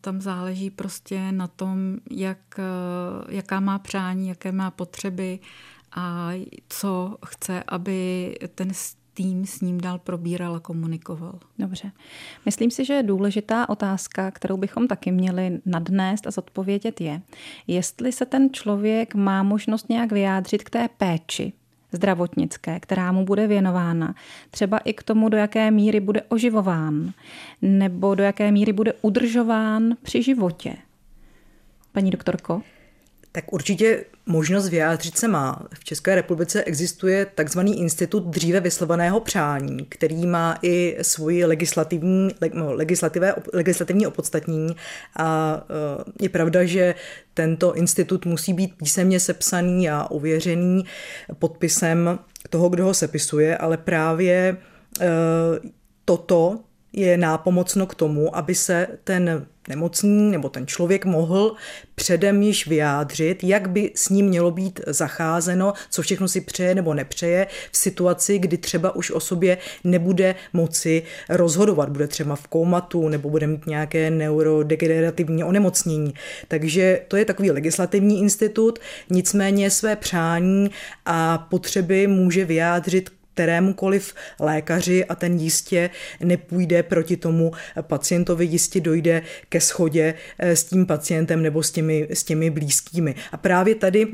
tam 0.00 0.20
záleží 0.20 0.70
prostě 0.70 1.32
na 1.32 1.46
tom, 1.46 1.96
jak, 2.10 2.38
jaká 3.28 3.60
má 3.60 3.78
přání, 3.78 4.28
jaké 4.28 4.52
má 4.52 4.70
potřeby 4.70 5.38
a 5.92 6.30
co 6.68 7.16
chce, 7.26 7.62
aby 7.68 8.34
ten 8.54 8.74
tým 9.18 9.46
s 9.46 9.60
ním 9.60 9.80
dál 9.80 9.98
probíral 9.98 10.54
a 10.54 10.60
komunikoval. 10.60 11.38
Dobře. 11.58 11.92
Myslím 12.44 12.70
si, 12.70 12.84
že 12.84 13.02
důležitá 13.02 13.68
otázka, 13.68 14.30
kterou 14.30 14.56
bychom 14.56 14.88
taky 14.88 15.12
měli 15.12 15.60
nadnést 15.66 16.26
a 16.26 16.30
zodpovědět 16.30 17.00
je, 17.00 17.22
jestli 17.66 18.12
se 18.12 18.26
ten 18.26 18.50
člověk 18.52 19.14
má 19.14 19.42
možnost 19.42 19.88
nějak 19.88 20.12
vyjádřit 20.12 20.64
k 20.64 20.70
té 20.70 20.88
péči, 20.98 21.52
zdravotnické, 21.92 22.80
která 22.80 23.12
mu 23.12 23.24
bude 23.24 23.46
věnována, 23.46 24.14
třeba 24.50 24.78
i 24.78 24.92
k 24.92 25.02
tomu, 25.02 25.28
do 25.28 25.36
jaké 25.36 25.70
míry 25.70 26.00
bude 26.00 26.22
oživován, 26.22 27.12
nebo 27.62 28.14
do 28.14 28.22
jaké 28.22 28.52
míry 28.52 28.72
bude 28.72 28.92
udržován 29.02 29.96
při 30.02 30.22
životě. 30.22 30.76
Paní 31.92 32.10
doktorko? 32.10 32.62
Tak 33.32 33.52
určitě 33.52 34.04
možnost 34.26 34.68
vyjádřit 34.68 35.18
se 35.18 35.28
má. 35.28 35.66
V 35.74 35.84
České 35.84 36.14
republice 36.14 36.64
existuje 36.64 37.26
takzvaný 37.34 37.80
institut 37.80 38.24
dříve 38.24 38.60
vyslovaného 38.60 39.20
přání, 39.20 39.86
který 39.88 40.26
má 40.26 40.58
i 40.62 40.98
svoji 41.02 41.44
legislativní, 41.44 42.28
no, 42.54 42.72
legislativé, 42.72 43.34
legislativní 43.52 44.06
opodstatnění 44.06 44.76
a 45.16 45.60
eh, 45.62 46.04
je 46.22 46.28
pravda, 46.28 46.64
že 46.64 46.94
tento 47.34 47.74
institut 47.74 48.26
musí 48.26 48.52
být 48.52 48.74
písemně 48.76 49.20
sepsaný 49.20 49.90
a 49.90 50.10
ověřený 50.10 50.84
podpisem 51.38 52.18
toho, 52.50 52.68
kdo 52.68 52.84
ho 52.84 52.94
sepisuje, 52.94 53.56
ale 53.56 53.76
právě 53.76 54.56
eh, 55.00 55.06
toto 56.04 56.60
je 56.92 57.16
nápomocno 57.16 57.86
k 57.86 57.94
tomu, 57.94 58.36
aby 58.36 58.54
se 58.54 58.86
ten 59.04 59.46
nemocný 59.68 60.30
nebo 60.30 60.48
ten 60.48 60.66
člověk 60.66 61.04
mohl 61.04 61.54
předem 61.94 62.42
již 62.42 62.66
vyjádřit, 62.66 63.44
jak 63.44 63.70
by 63.70 63.92
s 63.94 64.08
ním 64.08 64.26
mělo 64.26 64.50
být 64.50 64.80
zacházeno, 64.86 65.72
co 65.90 66.02
všechno 66.02 66.28
si 66.28 66.40
přeje 66.40 66.74
nebo 66.74 66.94
nepřeje 66.94 67.46
v 67.72 67.76
situaci, 67.76 68.38
kdy 68.38 68.56
třeba 68.56 68.96
už 68.96 69.10
o 69.10 69.20
sobě 69.20 69.58
nebude 69.84 70.34
moci 70.52 71.02
rozhodovat, 71.28 71.88
bude 71.88 72.06
třeba 72.06 72.36
v 72.36 72.46
koumatu 72.46 73.08
nebo 73.08 73.30
bude 73.30 73.46
mít 73.46 73.66
nějaké 73.66 74.10
neurodegenerativní 74.10 75.44
onemocnění. 75.44 76.14
Takže 76.48 77.00
to 77.08 77.16
je 77.16 77.24
takový 77.24 77.50
legislativní 77.50 78.20
institut, 78.20 78.78
nicméně 79.10 79.70
své 79.70 79.96
přání 79.96 80.70
a 81.06 81.38
potřeby 81.38 82.06
může 82.06 82.44
vyjádřit 82.44 83.17
kterémukoliv 83.38 84.14
lékaři 84.40 85.04
a 85.04 85.14
ten 85.14 85.38
jistě 85.38 85.90
nepůjde 86.20 86.82
proti 86.82 87.16
tomu 87.16 87.52
pacientovi, 87.80 88.44
jistě 88.44 88.80
dojde 88.80 89.22
ke 89.48 89.60
schodě 89.60 90.14
eh, 90.38 90.56
s 90.56 90.64
tím 90.64 90.86
pacientem 90.86 91.42
nebo 91.42 91.62
s 91.62 91.70
těmi, 91.70 92.08
s 92.10 92.24
těmi 92.24 92.50
blízkými. 92.50 93.14
A 93.32 93.36
právě 93.36 93.74
tady 93.74 94.06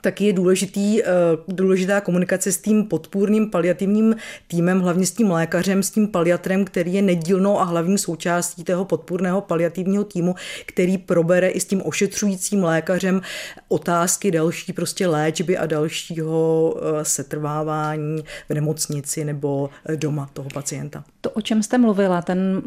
taky 0.00 0.24
je 0.24 0.32
důležitý, 0.32 1.02
eh, 1.02 1.06
důležitá 1.48 2.00
komunikace 2.00 2.52
s 2.52 2.58
tím 2.58 2.84
podpůrným 2.84 3.50
paliativním 3.50 4.16
týmem, 4.48 4.80
hlavně 4.80 5.06
s 5.06 5.12
tím 5.12 5.30
lékařem, 5.30 5.82
s 5.82 5.90
tím 5.90 6.08
paliatrem, 6.08 6.64
který 6.64 6.94
je 6.94 7.02
nedílnou 7.02 7.60
a 7.60 7.64
hlavní 7.64 7.98
součástí 7.98 8.64
toho 8.64 8.84
podpůrného 8.84 9.40
paliativního 9.40 10.04
týmu, 10.04 10.34
který 10.66 10.98
probere 10.98 11.48
i 11.48 11.60
s 11.60 11.64
tím 11.64 11.82
ošetřujícím 11.84 12.64
lékařem 12.64 13.22
otázky 13.68 14.30
další 14.30 14.72
prostě 14.72 15.06
léčby 15.06 15.58
a 15.58 15.66
dalšího 15.66 16.74
eh, 16.76 17.04
setrvávání 17.04 18.24
v 18.48 18.54
nemocnici 18.54 19.24
nebo 19.24 19.70
eh, 19.86 19.96
doma 19.96 20.30
toho 20.32 20.48
pacienta. 20.54 21.04
To, 21.20 21.30
o 21.30 21.40
čem 21.40 21.62
jste 21.62 21.78
mluvila, 21.78 22.22
ten 22.22 22.62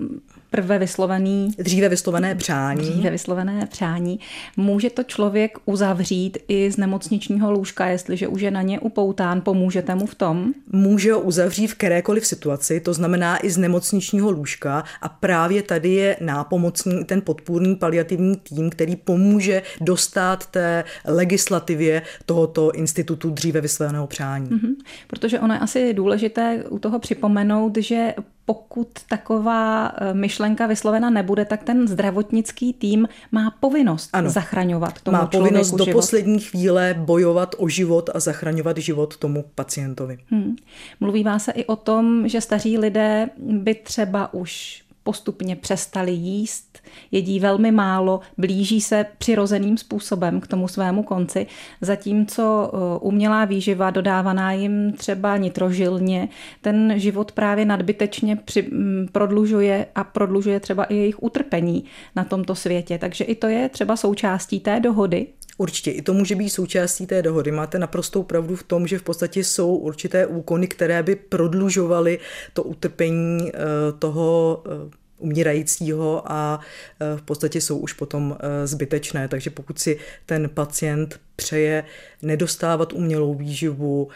prve 0.56 0.80
vyslovený... 0.80 1.50
Dříve 1.58 1.89
vyslovené 1.89 2.36
přání. 2.36 2.82
Dříve 2.82 3.10
vyslovené 3.10 3.65
přání. 3.65 4.20
Může 4.58 4.89
to 4.89 5.04
člověk 5.04 5.58
uzavřít 5.65 6.38
i 6.48 6.72
z 6.72 6.78
nemocničního 6.78 7.52
lůžka, 7.52 7.86
jestliže 7.86 8.28
už 8.28 8.41
je 8.41 8.52
na 8.52 8.62
ně 8.62 8.80
upoután, 8.80 9.41
pomůžete 9.41 9.96
mu 9.96 10.06
v 10.06 10.15
tom? 10.15 10.54
Může 10.72 11.13
ho 11.13 11.20
uzavřít 11.20 11.68
v 11.68 11.76
kterékoliv 11.76 12.26
situaci, 12.26 12.80
to 12.80 12.94
znamená 12.94 13.46
i 13.46 13.50
z 13.50 13.58
nemocničního 13.58 14.32
lůžka 14.32 14.84
a 15.02 15.10
právě 15.10 15.62
tady 15.63 15.89
je 15.89 16.18
nápomocný 16.22 17.06
ten 17.06 17.22
podpůrný 17.22 17.76
paliativní 17.76 18.36
tým, 18.36 18.70
který 18.70 18.96
pomůže 18.96 19.62
dostat 19.82 20.46
té 20.46 20.84
legislativě 21.06 22.02
tohoto 22.26 22.72
institutu 22.72 23.30
dříve 23.30 23.62
vysloveného 23.62 24.08
přání. 24.08 24.50
Mm-hmm. 24.50 24.76
Protože 25.08 25.39
ono 25.39 25.54
je 25.54 25.60
asi 25.60 25.94
důležité 25.94 26.63
u 26.70 26.80
toho 26.80 27.00
připomenout, 27.00 27.78
že 27.78 28.13
pokud 28.46 28.88
taková 29.10 29.88
eh, 29.88 30.14
myšlenka 30.14 30.68
vyslovena 30.68 31.10
nebude, 31.10 31.46
tak 31.46 31.64
ten 31.64 31.88
zdravotnický 31.88 32.74
tým 32.74 33.08
má 33.32 33.52
povinnost 33.60 34.10
ano. 34.14 34.30
zachraňovat 34.30 35.02
tomu 35.02 35.18
Má 35.18 35.26
povinnost 35.26 35.72
do 35.72 35.86
život. 35.86 35.98
poslední 35.98 36.40
chvíle 36.40 36.96
bojovat 36.98 37.56
o 37.58 37.68
život 37.68 38.10
a 38.14 38.20
zachraňovat 38.20 38.78
život 38.78 39.18
tomu 39.18 39.46
pacientovi. 39.56 40.18
Hmm. 40.30 40.56
Mluví 41.00 41.26
se 41.38 41.52
i 41.52 41.66
o 41.66 41.76
tom, 41.76 42.28
že 42.28 42.42
staří 42.42 42.78
lidé 42.78 43.30
by 43.38 43.76
třeba 43.76 44.34
už 44.34 44.85
postupně 45.06 45.56
přestali 45.56 46.12
jíst, 46.12 46.80
jedí 47.12 47.39
velmi 47.39 47.72
málo, 47.72 48.20
blíží 48.38 48.82
se 48.82 49.06
přirozeným 49.18 49.78
způsobem 49.78 50.41
k 50.41 50.48
tomu 50.48 50.68
svému 50.68 51.04
konci, 51.04 51.48
zatímco 51.82 52.72
eh, 52.74 53.00
umělá 53.02 53.46
výživa 53.46 53.91
dodávaná 53.91 54.52
jim 54.52 54.94
třeba 54.94 55.38
nitrožilně, 55.38 56.30
ten 56.62 56.94
život 56.96 57.32
právě 57.32 57.65
nadbytečně 57.65 58.36
při, 58.36 58.62
mm, 58.62 59.08
prodlužuje 59.12 59.86
a 59.96 60.04
prodlužuje 60.04 60.60
třeba 60.60 60.84
i 60.84 60.96
jejich 60.96 61.24
utrpení 61.24 61.84
na 62.15 62.24
tomto 62.24 62.56
světě. 62.56 62.98
Takže 62.98 63.24
i 63.24 63.36
to 63.36 63.48
je 63.48 63.70
třeba 63.70 63.96
součástí 63.96 64.60
té 64.60 64.80
dohody. 64.80 65.28
Určitě, 65.58 65.91
i 65.91 66.02
to 66.02 66.13
může 66.13 66.36
být 66.36 66.50
součástí 66.50 67.08
té 67.08 67.22
dohody. 67.22 67.52
Máte 67.52 67.80
naprostou 67.80 68.24
pravdu 68.24 68.56
v 68.56 68.63
tom, 68.63 68.88
že 68.88 69.00
v 69.00 69.04
podstatě 69.04 69.44
jsou 69.44 69.76
určité 69.76 70.26
úkony, 70.26 70.68
které 70.68 71.04
by 71.04 71.15
prodlužovaly 71.15 72.20
to 72.54 72.63
utrpení 72.63 73.52
eh, 73.54 73.60
toho 74.00 74.63
eh, 74.65 74.96
umírajícího 75.18 76.32
a 76.32 76.60
eh, 77.00 77.18
v 77.18 77.22
podstatě 77.22 77.62
jsou 77.62 77.78
už 77.78 77.94
potom 77.94 78.38
zbytečné. 78.65 79.28
Takže 79.28 79.50
pokud 79.50 79.80
si 79.80 80.00
ten 80.26 80.50
pacient 80.50 81.20
přeje 81.36 81.84
nedostávat 82.22 82.94
umělou 82.94 83.34
výživu, 83.34 84.10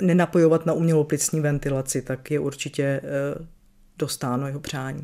nenapojovat 0.00 0.66
na 0.66 0.72
umělou 0.72 1.04
plicní 1.04 1.40
ventilaci, 1.40 2.02
tak 2.02 2.30
je 2.30 2.38
určitě 2.38 3.00
dostáno 3.98 4.46
jeho 4.46 4.60
přání. 4.60 5.02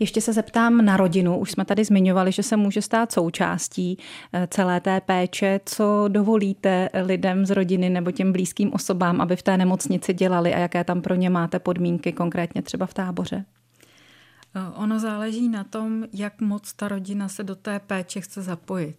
Ještě 0.00 0.20
se 0.20 0.32
zeptám 0.32 0.84
na 0.84 0.96
rodinu. 0.96 1.38
Už 1.38 1.50
jsme 1.50 1.64
tady 1.64 1.84
zmiňovali, 1.84 2.32
že 2.32 2.42
se 2.42 2.56
může 2.56 2.82
stát 2.82 3.12
součástí 3.12 3.98
eh, 4.32 4.48
celé 4.50 4.80
té 4.80 5.00
péče. 5.00 5.60
Co 5.64 6.04
dovolíte 6.08 6.88
lidem 7.02 7.46
z 7.46 7.50
rodiny 7.50 7.90
nebo 7.90 8.10
těm 8.10 8.32
blízkým 8.32 8.72
osobám, 8.72 9.20
aby 9.20 9.36
v 9.36 9.42
té 9.42 9.56
nemocnici 9.56 10.14
dělali 10.14 10.54
a 10.54 10.58
jaké 10.58 10.84
tam 10.84 11.02
pro 11.02 11.14
ně 11.14 11.30
máte 11.30 11.58
podmínky, 11.58 12.12
konkrétně 12.12 12.62
třeba 12.62 12.86
v 12.86 12.94
táboře? 12.94 13.44
Eh, 14.54 14.60
ono 14.74 14.98
záleží 14.98 15.48
na 15.48 15.64
tom, 15.64 16.04
jak 16.12 16.40
moc 16.40 16.72
ta 16.72 16.88
rodina 16.88 17.28
se 17.28 17.44
do 17.44 17.54
té 17.54 17.80
péče 17.80 18.20
chce 18.20 18.42
zapojit. 18.42 18.96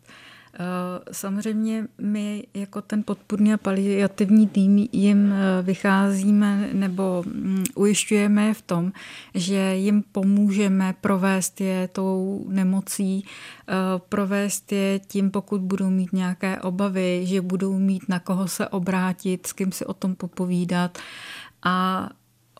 Eh, 0.54 1.14
samozřejmě 1.14 1.88
my 2.02 2.48
jako 2.54 2.82
ten 2.82 3.04
podpůrný 3.04 3.54
a 3.54 3.58
paliativní 3.58 4.48
tým 4.48 4.88
jim 4.92 5.32
eh, 5.32 5.62
vycházíme 5.62 6.70
nebo 6.74 7.24
mm, 7.26 7.64
ujišťujeme 7.76 8.54
v 8.54 8.62
tom, 8.62 8.92
že 9.36 9.76
jim 9.76 10.04
pomůžeme 10.12 10.96
provést 11.02 11.62
je 11.62 11.88
tou 11.88 12.46
nemocí, 12.50 13.26
eh, 13.70 13.74
provést 14.10 14.72
je 14.72 15.00
tím, 15.00 15.32
pokud 15.32 15.62
budou 15.62 15.90
mít 15.90 16.14
nějaké 16.14 16.62
obavy, 16.62 17.22
že 17.26 17.42
budou 17.42 17.80
mít 17.80 18.10
na 18.10 18.20
koho 18.20 18.48
se 18.48 18.68
obrátit, 18.68 19.48
s 19.48 19.54
kým 19.54 19.72
si 19.72 19.86
o 19.86 19.94
tom 19.94 20.16
popovídat. 20.16 20.98
A 21.64 22.10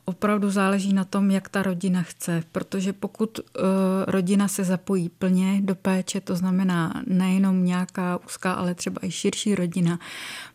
opravdu 0.06 0.50
záleží 0.50 0.94
na 0.94 1.04
tom, 1.04 1.32
jak 1.32 1.50
ta 1.50 1.64
rodina 1.64 2.02
chce, 2.02 2.44
protože 2.52 2.94
pokud 2.94 3.40
uh, 3.40 3.66
rodina 4.08 4.48
se 4.48 4.64
zapojí 4.64 5.10
plně 5.10 5.62
do 5.62 5.76
péče, 5.76 6.22
to 6.22 6.36
znamená 6.36 7.04
nejenom 7.08 7.66
nějaká 7.66 8.20
úzká, 8.26 8.54
ale 8.54 8.76
třeba 8.76 9.06
i 9.06 9.12
širší 9.12 9.56
rodina, 9.56 10.00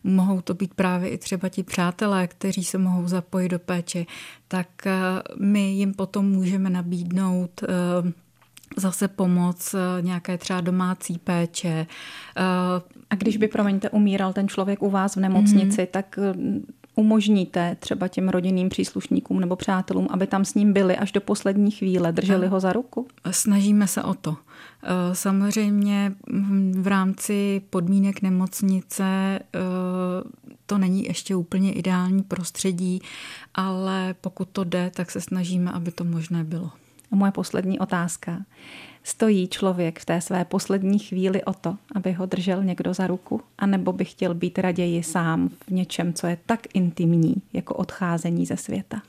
mohou 0.03 0.41
to 0.41 0.53
být 0.53 0.73
právě 0.73 1.09
i 1.09 1.17
třeba 1.17 1.49
ti 1.49 1.63
přátelé, 1.63 2.27
kteří 2.27 2.63
se 2.63 2.77
mohou 2.77 3.07
zapojit 3.07 3.49
do 3.49 3.59
péče, 3.59 4.05
tak 4.47 4.67
uh, 4.85 4.91
my 5.45 5.71
jim 5.71 5.93
potom 5.93 6.25
můžeme 6.25 6.69
nabídnout 6.69 7.61
uh, 7.63 8.11
zase 8.77 9.07
pomoc, 9.07 9.75
nějaké 10.01 10.37
třeba 10.37 10.61
domácí 10.61 11.17
péče. 11.17 11.87
A 13.09 13.15
když 13.15 13.37
by, 13.37 13.47
promiňte, 13.47 13.89
umíral 13.89 14.33
ten 14.33 14.47
člověk 14.47 14.81
u 14.81 14.89
vás 14.89 15.15
v 15.15 15.19
nemocnici, 15.19 15.81
mm-hmm. 15.81 15.87
tak 15.91 16.19
umožníte 16.97 17.77
třeba 17.79 18.07
těm 18.07 18.29
rodinným 18.29 18.69
příslušníkům 18.69 19.39
nebo 19.39 19.55
přátelům, 19.55 20.07
aby 20.09 20.27
tam 20.27 20.45
s 20.45 20.53
ním 20.53 20.73
byli 20.73 20.97
až 20.97 21.11
do 21.11 21.21
poslední 21.21 21.71
chvíle, 21.71 22.11
drželi 22.11 22.47
ho 22.47 22.59
za 22.59 22.73
ruku? 22.73 23.07
Snažíme 23.31 23.87
se 23.87 24.03
o 24.03 24.13
to. 24.13 24.37
Eh, 24.83 25.15
samozřejmě 25.15 26.15
v 26.71 26.87
rámci 26.87 27.61
podmínek 27.69 28.21
nemocnice 28.21 29.03
eh, 29.39 29.59
to 30.65 30.77
není 30.77 31.03
ještě 31.03 31.35
úplně 31.35 31.73
ideální 31.73 32.23
prostředí, 32.23 33.01
ale 33.53 34.15
pokud 34.21 34.49
to 34.49 34.63
jde, 34.63 34.91
tak 34.95 35.11
se 35.11 35.21
snažíme, 35.21 35.71
aby 35.71 35.91
to 35.91 36.03
možné 36.03 36.43
bylo. 36.43 36.71
A 37.11 37.15
moje 37.15 37.31
poslední 37.31 37.79
otázka. 37.79 38.37
Stojí 39.07 39.47
člověk 39.47 39.99
v 39.99 40.05
té 40.05 40.21
své 40.21 40.45
poslední 40.45 40.99
chvíli 40.99 41.43
o 41.43 41.53
to, 41.53 41.77
aby 41.95 42.13
ho 42.13 42.25
držel 42.25 42.63
někdo 42.63 42.93
za 42.93 43.07
ruku, 43.07 43.41
anebo 43.57 43.93
by 43.93 44.05
chtěl 44.05 44.33
být 44.33 44.59
raději 44.59 45.03
sám 45.03 45.49
v 45.67 45.71
něčem, 45.71 46.13
co 46.13 46.27
je 46.27 46.37
tak 46.45 46.59
intimní, 46.73 47.35
jako 47.53 47.73
odcházení 47.73 48.45
ze 48.45 48.57
světa? 48.57 49.01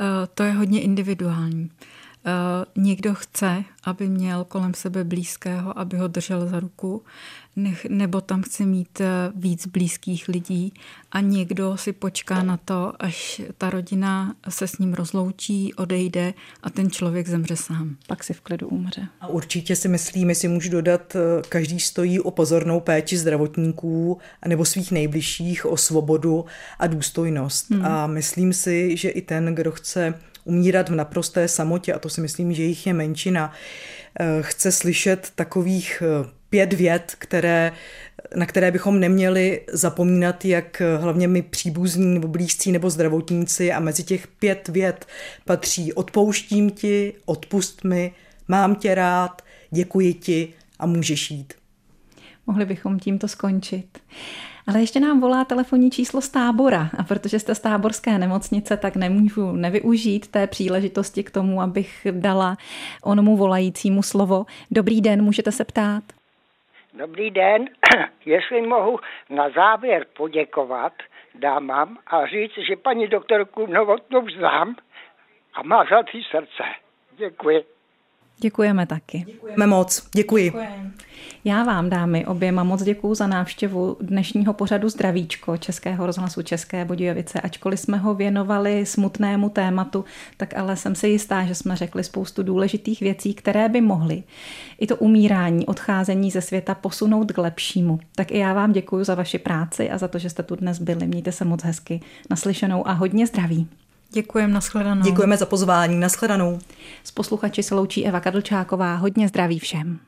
Eh, 0.00 0.04
to 0.34 0.42
je 0.42 0.52
hodně 0.52 0.80
individuální. 0.80 1.70
Eh, 2.24 2.64
někdo 2.76 3.14
chce, 3.14 3.64
aby 3.84 4.08
měl 4.08 4.44
kolem 4.44 4.74
sebe 4.74 5.04
blízkého, 5.04 5.78
aby 5.78 5.96
ho 5.96 6.08
držel 6.08 6.48
za 6.48 6.60
ruku, 6.60 7.02
nebo 7.88 8.20
tam 8.20 8.42
chce 8.42 8.66
mít 8.66 9.00
eh, 9.00 9.06
víc 9.34 9.66
blízkých 9.66 10.28
lidí 10.28 10.74
a 11.12 11.20
někdo 11.20 11.76
si 11.76 11.92
počká 11.92 12.42
na 12.42 12.56
to, 12.56 12.92
až 12.98 13.42
ta 13.58 13.70
rodina 13.70 14.34
se 14.48 14.68
s 14.68 14.78
ním 14.78 14.94
rozloučí, 14.94 15.74
odejde 15.74 16.34
a 16.62 16.70
ten 16.70 16.90
člověk 16.90 17.28
zemře 17.28 17.56
sám. 17.56 17.96
Pak 18.06 18.24
si 18.24 18.32
v 18.32 18.40
klidu 18.40 18.68
umře. 18.68 19.08
A 19.20 19.26
určitě 19.26 19.76
si 19.76 19.88
myslím, 19.88 20.34
si 20.34 20.48
můžu 20.48 20.70
dodat, 20.70 21.16
eh, 21.16 21.42
každý 21.48 21.80
stojí 21.80 22.20
o 22.20 22.30
pozornou 22.30 22.80
péči 22.80 23.18
zdravotníků 23.18 24.18
nebo 24.46 24.64
svých 24.64 24.92
nejbližších, 24.92 25.66
o 25.66 25.76
svobodu 25.76 26.44
a 26.78 26.86
důstojnost. 26.86 27.70
Hmm. 27.70 27.84
A 27.84 28.06
myslím 28.06 28.52
si, 28.52 28.96
že 28.96 29.08
i 29.08 29.22
ten, 29.22 29.54
kdo 29.54 29.72
chce 29.72 30.14
umírat 30.44 30.88
v 30.88 30.94
naprosté 30.94 31.48
samotě, 31.48 31.92
a 31.92 31.98
to 31.98 32.08
si 32.08 32.20
myslím, 32.20 32.52
že 32.52 32.62
jich 32.62 32.86
je 32.86 32.92
menšina, 32.92 33.52
eh, 34.20 34.26
chce 34.40 34.72
slyšet 34.72 35.32
takových 35.34 36.02
eh, 36.02 36.28
pět 36.50 36.72
vět, 36.72 37.14
které, 37.18 37.72
na 38.36 38.46
které 38.46 38.70
bychom 38.70 39.00
neměli 39.00 39.60
zapomínat, 39.72 40.44
jak 40.44 40.82
hlavně 41.00 41.28
my 41.28 41.42
příbuzní 41.42 42.14
nebo 42.14 42.28
blízcí 42.28 42.72
nebo 42.72 42.90
zdravotníci 42.90 43.72
a 43.72 43.80
mezi 43.80 44.02
těch 44.02 44.26
pět 44.26 44.68
vět 44.68 45.06
patří 45.44 45.92
odpouštím 45.92 46.70
ti, 46.70 47.14
odpust 47.24 47.84
mi, 47.84 48.12
mám 48.48 48.74
tě 48.74 48.94
rád, 48.94 49.42
děkuji 49.70 50.14
ti 50.14 50.52
a 50.78 50.86
můžeš 50.86 51.30
jít. 51.30 51.54
Mohli 52.46 52.66
bychom 52.66 52.98
tímto 52.98 53.28
skončit. 53.28 53.98
Ale 54.68 54.80
ještě 54.80 55.00
nám 55.00 55.20
volá 55.20 55.44
telefonní 55.44 55.90
číslo 55.90 56.20
z 56.20 56.28
tábora 56.28 56.88
a 56.98 57.02
protože 57.02 57.38
jste 57.38 57.54
z 57.54 57.60
táborské 57.60 58.18
nemocnice, 58.18 58.76
tak 58.76 58.96
nemůžu 58.96 59.52
nevyužít 59.52 60.30
té 60.30 60.46
příležitosti 60.46 61.24
k 61.24 61.30
tomu, 61.30 61.60
abych 61.60 62.06
dala 62.10 62.56
onomu 63.04 63.36
volajícímu 63.36 64.02
slovo. 64.02 64.44
Dobrý 64.70 65.00
den, 65.00 65.22
můžete 65.22 65.52
se 65.52 65.64
ptát. 65.64 66.02
Dobrý 66.94 67.30
den, 67.30 67.64
jestli 68.26 68.62
mohu 68.62 68.98
na 69.30 69.50
závěr 69.50 70.06
poděkovat 70.16 70.92
dámám 71.34 71.98
a 72.06 72.26
říct, 72.26 72.52
že 72.68 72.76
paní 72.76 73.08
doktorku 73.08 73.66
Novotnou 73.66 74.28
znám 74.28 74.76
a 75.54 75.62
má 75.62 75.84
zlatý 75.84 76.22
srdce. 76.22 76.64
Děkuji. 77.16 77.64
Děkujeme 78.42 78.86
taky. 78.86 79.24
Děkujeme 79.26 79.66
moc. 79.66 80.08
Děkuji. 80.14 80.44
Děkujeme. 80.44 80.92
Já 81.44 81.64
vám, 81.64 81.90
dámy, 81.90 82.26
oběma 82.26 82.64
moc 82.64 82.82
děkuji 82.82 83.14
za 83.14 83.26
návštěvu 83.26 83.96
dnešního 84.00 84.52
pořadu 84.52 84.88
Zdravíčko 84.88 85.56
Českého 85.56 86.06
rozhlasu 86.06 86.42
České 86.42 86.84
Budějovice. 86.84 87.40
Ačkoliv 87.40 87.80
jsme 87.80 87.98
ho 87.98 88.14
věnovali 88.14 88.86
smutnému 88.86 89.48
tématu, 89.48 90.04
tak 90.36 90.56
ale 90.56 90.76
jsem 90.76 90.94
si 90.94 91.08
jistá, 91.08 91.44
že 91.44 91.54
jsme 91.54 91.76
řekli 91.76 92.04
spoustu 92.04 92.42
důležitých 92.42 93.00
věcí, 93.00 93.34
které 93.34 93.68
by 93.68 93.80
mohly 93.80 94.22
i 94.78 94.86
to 94.86 94.96
umírání, 94.96 95.66
odcházení 95.66 96.30
ze 96.30 96.40
světa 96.40 96.74
posunout 96.74 97.32
k 97.32 97.38
lepšímu. 97.38 98.00
Tak 98.14 98.30
i 98.30 98.38
já 98.38 98.52
vám 98.52 98.72
děkuji 98.72 99.04
za 99.04 99.14
vaši 99.14 99.38
práci 99.38 99.90
a 99.90 99.98
za 99.98 100.08
to, 100.08 100.18
že 100.18 100.30
jste 100.30 100.42
tu 100.42 100.56
dnes 100.56 100.78
byli. 100.78 101.06
Mějte 101.06 101.32
se 101.32 101.44
moc 101.44 101.64
hezky 101.64 102.00
naslyšenou 102.30 102.88
a 102.88 102.92
hodně 102.92 103.26
zdraví. 103.26 103.68
Děkujeme, 104.12 104.52
nashledanou. 104.52 105.02
Děkujeme 105.02 105.36
za 105.36 105.46
pozvání, 105.46 106.00
nashledanou. 106.00 106.58
S 107.04 107.10
posluchači 107.10 107.62
se 107.62 107.74
loučí 107.74 108.06
Eva 108.06 108.20
Kadlčáková. 108.20 108.94
Hodně 108.96 109.28
zdraví 109.28 109.58
všem. 109.58 109.98